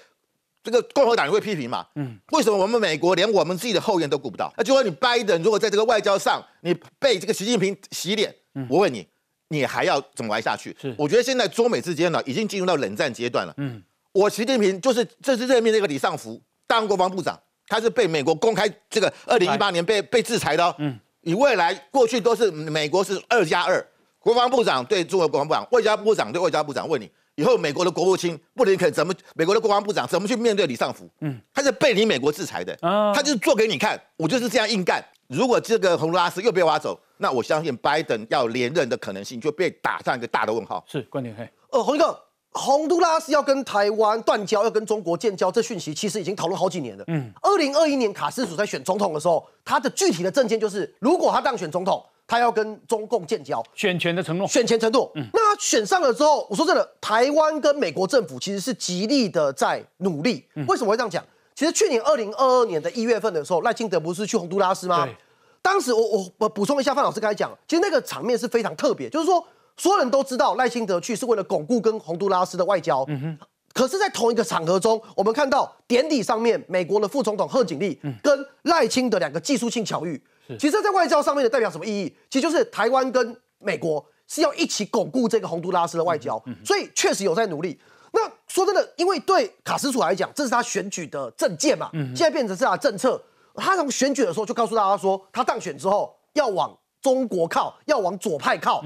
[0.62, 4.52] 这个共和党也会批评嘛，嗯，为什么我们美国连我们自己的后院都顾不到？
[4.56, 8.34] 那就说你拜登如果在这个外交上你被这个习近平洗脸，
[8.68, 9.06] 我问你，
[9.50, 10.76] 你还要怎么玩下去？
[10.80, 13.54] 是我觉得现在中美之间呢已经进入到冷战阶段了。
[13.58, 13.80] 嗯，
[14.12, 20.74] 我习近平就是这次任命这个李尚福当国防部长，他是被美国公开这个二零一八年被被制裁的、哦。
[20.78, 23.84] 嗯，你未来过去都是美国是二加二，
[24.18, 31.08] 国防部长对中国国防部长，外交部长对外交部长，问你以后美国的国务卿布林肯怎么，美国的国防部长怎么去面对李尚福？
[31.20, 35.04] 嗯，他是被你美国制裁的，啊他就是做给你看，我就是这样硬干。
[35.28, 40.82] 如果这个洪都拉斯又被挖走，那我相信拜登要连任的可能性就被打上一个大的问号。
[40.88, 42.18] 是观点嘿，哦，洪一哥，
[42.58, 47.04] 洪都拉斯要跟台湾断交，要跟中国建交，这讯息其实已经讨论好几年了。
[47.06, 55.08] 嗯，二零二一年卡斯楚在选总统的时候，他的具体的政见就是，如果他当选总统，他要跟中共建交，选前的承诺，选前承诺。
[55.32, 60.44] 那他选上了之后，我说真的，台湾跟美国政府其实是极力的在努力。
[60.66, 61.24] 为什么会这样讲？
[61.54, 65.06] 其实去年二零二二年的一月份的时候，赖清德不是去洪都拉斯吗？
[65.06, 65.14] 对
[65.60, 69.44] 当时我我我补充一下，范老师刚才讲，其实那个场面是非常特别，就是说
[69.78, 73.04] 所有人都知道赖清德去是为了巩固跟洪都拉斯的外交。
[73.08, 80.20] 嗯哼，可是，在同一个场合中，我们看到典礼上面，美国的副总统贺锦丽跟赖清德两个技术性巧遇。
[80.58, 82.16] 其实，在外交上面的代表什么意义？
[82.28, 87.78] 其实就是台湾跟美国是要一起巩固这个洪都拉斯的外交，所以确实有在努力。
[88.12, 93.22] 那说真的，因为对卡斯楚来讲，这是他选举的政见嘛，现在变成是他的政策。
[93.54, 98.82] 他从选举的时候就告诉大家说，他当选之后要往中国靠，要往左派靠，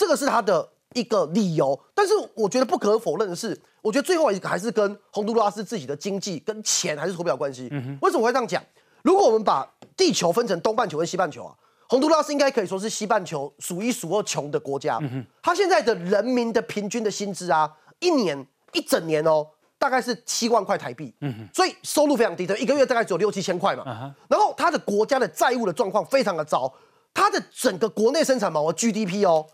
[0.00, 1.78] 这个是他的一个理由。
[1.94, 7.68] 但是我觉得不可否认的是，我觉得最后一个还是跟洪都拉斯自己的经济跟钱还是脱不了关系。
[8.00, 8.62] 为什么会这样讲？
[9.02, 11.54] 如果我们把地球分成东半球跟西半球啊，
[11.90, 14.98] 洪都拉斯应该可以说是西半球数一数二穷的国家。
[15.02, 19.46] 嗯他现在的人民的平均的薪资啊，一年一整年哦，
[19.78, 21.14] 大概是七万块台币。
[21.54, 24.14] 所以收入非常低的，一个月大概只有六七千块嘛。
[24.28, 26.72] 然后他的国家的债务的状况非常的糟，
[27.12, 29.46] 他的整个国内生产毛额 GDP 哦，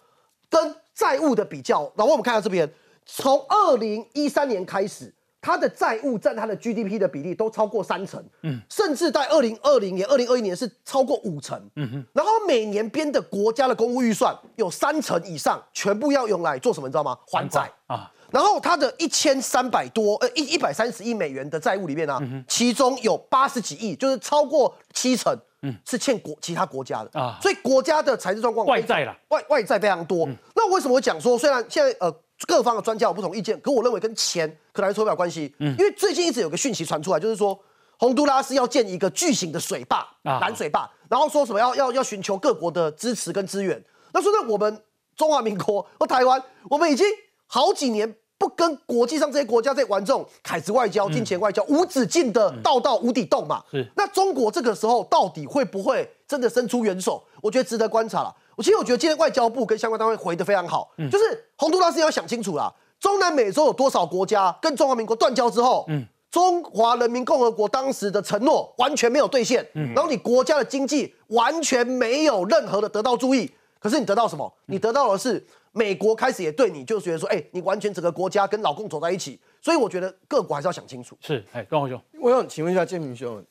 [0.49, 2.71] 跟债务的比较，然后我们看到这边，
[3.05, 5.13] 从二零一三年开始。
[5.39, 12.05] 它的债务占它的 GDP 的比例都超过三成，嗯，甚至在二零二零年、二零二一年是超过五成，嗯哼。
[12.13, 16.89] 然后每年编的国家的公务预算有三成以上全部要用来做什么？
[16.89, 17.17] 你知道吗？
[17.29, 18.11] 还债啊。
[18.33, 25.33] 然后它的一千三百多呃一一百三十亿美元的债务里面呢，其中有八十几亿，就是超过七成，
[25.67, 27.39] 嗯，是欠国其他国家的啊。
[27.43, 30.29] 所以国家的财政状况外债了，外外债非常多。
[30.55, 32.15] 那为什么我讲说，虽然现在呃。
[32.47, 35.51] 各方的专家有不同意见，可我认为跟钱可能脱不了关系。
[35.59, 37.59] 嗯，因为最近一直有个讯息传出来，就是说
[37.99, 43.83] 洪都拉斯要建一个巨型的水坝，拦水坝，然后说什么要要要寻求各国的支持跟支援。
[44.13, 44.83] 那说那我们
[45.17, 47.07] 中华民国和台湾，我们已经
[47.47, 53.63] 好几年不跟国际上这些国家在玩这种凯子外交、金钱外交，无止境的道道无底洞嘛。
[53.71, 53.87] 是。
[53.97, 57.23] 那中国这个时候到底会不会真的伸出援手？
[57.43, 58.35] 我觉得值得观察了。
[58.57, 74.51] 我其实我觉得今天外交部跟相关单位回的非常好，就是洪都拉斯要想清楚啦，中南美洲有多少国家跟中华民国断交之后，嗯，中华人民共和国当时的承诺完全没有兑现，嗯，然后你国家的经济完全没有任何的得到注意，可是你得到什么？
[74.65, 75.47] 你得到的是
[75.77, 81.15] 美国开始也对你就觉得说，哎，你完全整个国家跟老共走在一起，所以我觉得各国还是要想清楚。
[81.21, 83.45] 是，哎，段宏兄，我想请问一下建明兄，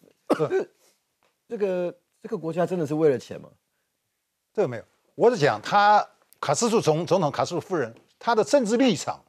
[1.47, 3.47] 这个这个国家真的是为了钱吗？
[4.51, 4.84] 这个没有。
[5.13, 6.03] 我是讲他
[6.41, 9.23] 卡斯楚总总统卡斯楚夫人，他的政治立场，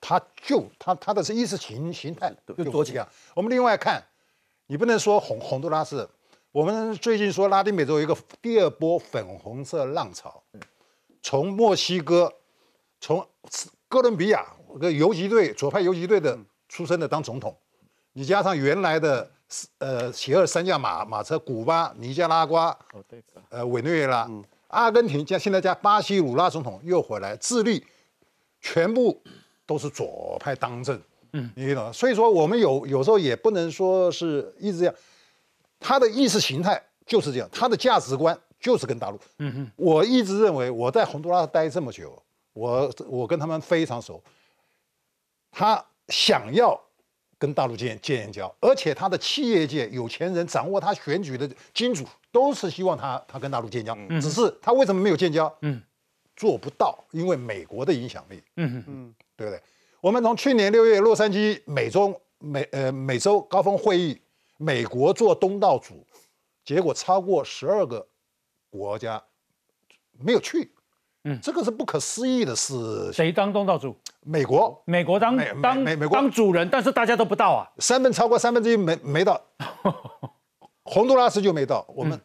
[0.00, 3.08] 他就他他的是意识形形态就多这样。
[3.34, 4.00] 我们另外看，
[4.68, 6.08] 你不能说洪洪都拉斯，
[6.52, 10.40] 我们最近说拉丁美洲有一个第二波粉红色浪潮，
[11.24, 12.30] 从墨西哥，
[13.00, 13.26] 从
[13.88, 14.46] 哥伦比亚
[14.78, 17.56] 个游击队左派游击队的出身的当总统，
[18.12, 19.30] 你加上原来的
[19.78, 22.76] 呃邪恶三驾马马车，古巴、尼加拉瓜，
[23.48, 24.30] 呃委内瑞拉。
[24.68, 27.82] 阿根廷加现在加巴西鲁拉总统又回来，智利
[28.60, 29.22] 全部
[29.64, 31.00] 都是左派当政，
[31.32, 34.94] 嗯，你懂所以说我们有有时候也不能说是一直这样，
[35.80, 39.20] 他的意识形态就是这样，他的价值观就是跟大陆。
[39.38, 42.20] 嗯哼，我一直认为我在洪都拉斯待这么久，
[42.54, 44.22] 我我跟他们非常熟，
[45.52, 46.80] 他想要。
[47.36, 53.94] 跟大陆建建交，而且他的企业界有钱人掌握他选举的金主，都是希望他他跟大陆建交。
[54.08, 55.52] 嗯只是他为什么没有建交？
[55.60, 55.82] 嗯，
[56.36, 58.42] 做不到，因为美国的影响力。
[58.56, 59.60] 嗯嗯，对不对？
[60.00, 64.18] 我们从去年六月洛杉矶美中美呃美洲高峰会议，
[64.56, 66.06] 美国做东道主，
[66.64, 68.06] 结果超过十二个
[68.78, 69.22] 国家
[70.18, 70.72] 没有去。
[71.26, 73.10] 嗯，这个是不可思议的事。
[73.12, 73.96] 谁当东道主？
[74.20, 74.82] 美国。
[74.84, 77.66] 美国当当美美国当主人，但是大家都不到啊。
[77.78, 79.40] 三分超过三分之一没没到，
[80.84, 81.82] 洪都拉斯就没到。
[81.88, 82.20] 我们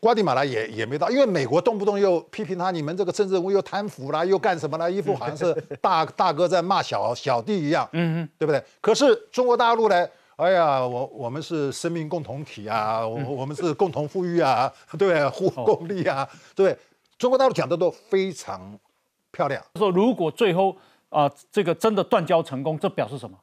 [0.00, 4.88] 瓜地马拉也也没到，因为美国动不动又批评他，你们这个政治人物又贪腐啦，又干什么啦？
[4.88, 5.52] 一副好像是
[5.82, 7.86] 大 大哥在骂小小弟一样。
[7.92, 8.64] 嗯嗯，对不对？
[8.80, 10.08] 可是中国大陆呢？
[10.38, 16.76] 哎呀，我我们是生命共同体啊，我我们是共同富裕啊， 对，互共利啊，对。
[17.18, 18.78] 中国大陆讲的都非常
[19.32, 19.60] 漂亮。
[19.74, 20.76] 说如果最后
[21.08, 23.36] 啊，这个真的断交成功，这表示什么？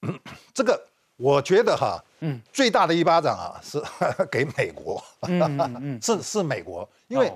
[0.54, 0.88] 这个
[1.18, 3.78] 我觉得哈，嗯，最大的一巴掌啊，是
[4.32, 5.04] 给美国，
[6.00, 7.30] 是是美国，因为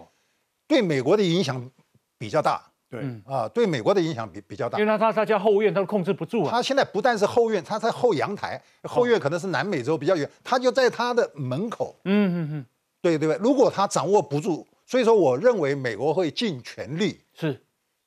[0.66, 1.70] 对美国的影响
[2.16, 2.62] 比较大。
[2.88, 4.78] 对，啊，对美国的影响比比较大。
[4.78, 6.50] 因为他他他家后院他都控制不住啊。
[6.50, 11.96] 他现在不但是后院，他在后阳台，后院可能是南美洲比较远，他就在他的门口。
[12.04, 12.66] 嗯嗯嗯，
[13.02, 14.66] 对对对，如果他掌握不住。
[14.88, 17.60] 所以说，我认为美国会尽全力，是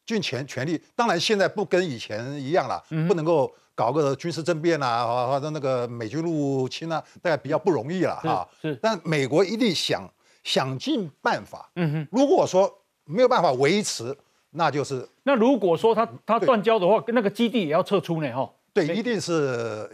[0.05, 0.81] 尽全全力。
[0.95, 8.47] 当然，现在不跟以前一样了，不能够搞个军事政变啊，或者那个美军入侵啊，大概比较不容易了哈。
[8.61, 10.09] 是，但美国一定想
[10.45, 11.69] 想尽办法。
[11.75, 12.73] 嗯哼，如果说
[13.03, 14.15] 没有办法维持
[14.51, 18.49] 那就是那如果说他他断交的话，那个基地也要撤出呢，哈。
[18.73, 19.89] 对，一定是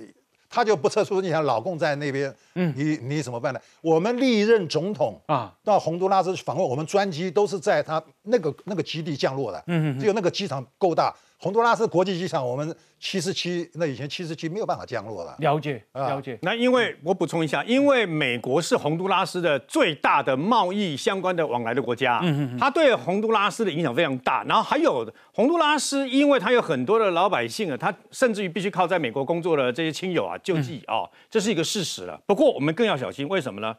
[0.50, 1.22] 他就不撤出。
[1.22, 3.60] 你想老共在那边，嗯，你你怎么办呢？
[3.82, 11.14] 我们历任总统啊，到洪都拉斯访问，我们专机都是在他那个那个基地降落的，嗯，只有那个机场够大。
[11.38, 15.36] 洪都拉斯国际机场，我们七十七，那以前七十七没有办法降落了。
[15.40, 16.40] 了解，了解。
[16.42, 24.44] 那因为我补充一下，因为美国是洪都拉斯的最大的贸易相关的往来的国家，嗯嗯，它对洪都拉斯的影响非常大。
[24.46, 32.20] 然后还有洪都拉斯，因为它有很多的老百姓啊，他甚至于必须靠在美国工作的这些亲友啊救济啊，这是一个事实了。
[32.26, 33.76] 不过我们更要小心，为什么呢？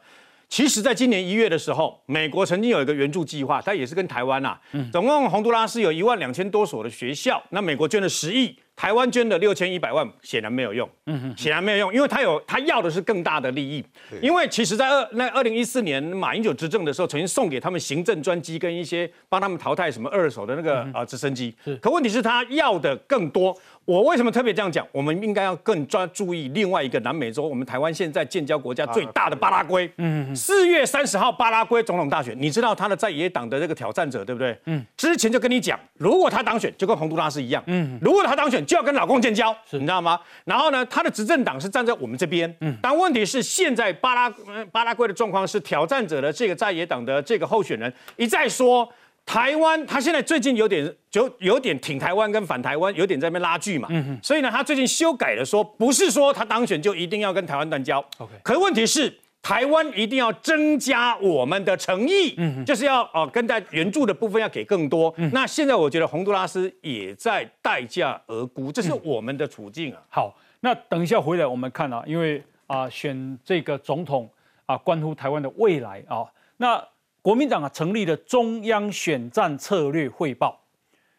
[0.49, 4.57] 其实，在今年一月的时候，美国曾经有一个援助计划，它也是跟台湾呐，
[4.91, 8.55] 总共洪都拉斯有一万两千多所的学校，那美国捐了十亿。
[8.77, 13.83] 台湾捐了六千一百万显然没有用，嗯，显然没有用，因为他有他要的是更大的利益。
[14.21, 21.51] 因为其实，在二那二零一四年马英九执政的时候，曾经送给他们行政专机跟一些帮他们淘汰什么二手的那个啊直升机。
[21.81, 23.51] 可问题是，他要的更多。
[23.87, 24.85] 我为什么特别这样讲？
[24.91, 29.89] 我们应该要更专注意另外一个南美洲，我们台湾现在建交国家最大的巴拉圭。
[29.97, 34.59] 嗯，四月三十号巴拉圭总统大选，你知道他的在野党的这个挑战者对不对？
[34.65, 37.63] 嗯，之前就跟你讲，如果他当选，就跟洪都拉斯一样。
[37.67, 38.57] 嗯，如果他当选。
[38.67, 40.19] 就要跟老公建交，你知道吗？
[40.43, 42.53] 然后呢，他的执政党是站在我们这边。
[42.59, 44.29] 嗯，但问题是现在巴拉
[44.73, 48.89] 巴拉圭的状况是挑战者的这个在野党的这个候选人一再说
[49.27, 53.87] 台湾，他现在最近有点就有点挺台湾跟反台湾，有点在那边拉锯嘛。
[53.91, 57.99] 嗯所以呢，他最近修改了说，不是说他当选就一定要跟台湾断交。
[58.17, 59.13] OK，可是问题是。
[59.39, 65.13] 台湾一定要增加我们的诚意，嗯，就是要哦，跟在援助的部分要给更多。
[65.31, 70.01] 那现在我觉得洪都拉斯也在待价而沽，这是我们的处境啊。
[70.09, 74.29] 好，那等一下回来我们看啊，因为啊选这个总统
[74.65, 76.25] 啊，关乎台湾的未来啊。
[76.57, 76.83] 那
[77.27, 80.61] 国民党啊成立了中央选战策略汇报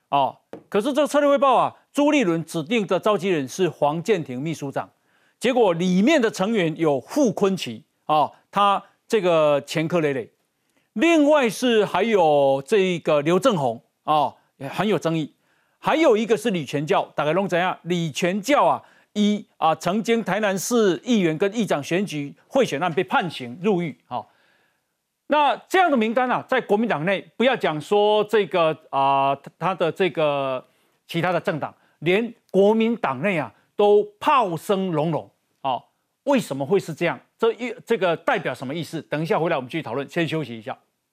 [0.08, 0.34] 啊，
[0.70, 4.88] 可是这个策略汇报啊，朱立伦指定的召集人是黄建庭秘书长，
[5.38, 7.84] 结果里面的成员有傅昆奇。
[8.06, 10.32] 啊，他这个前科累累，
[10.94, 15.34] 另外是还有这个刘正宏啊，也很有争议。
[15.78, 17.78] 还有一个是李全教，大概弄怎样？
[17.82, 18.82] 李全教啊，
[19.12, 23.94] 一啊，曾经台南市议员跟议长选举贿选案被判刑入狱。
[24.06, 24.24] 啊。
[25.28, 30.66] 那这样的名单啊，在国民党内，不要讲说这个啊，他的这个
[31.06, 35.30] 其他的政党，连国民党内啊，都炮声隆隆。
[35.60, 35.78] 啊，
[36.24, 37.20] 为什么会是这样？
[37.36, 39.02] 这一这个代表什么意思？
[39.02, 40.08] 等一下回来我们继续讨论。
[40.08, 40.76] 先休息一下。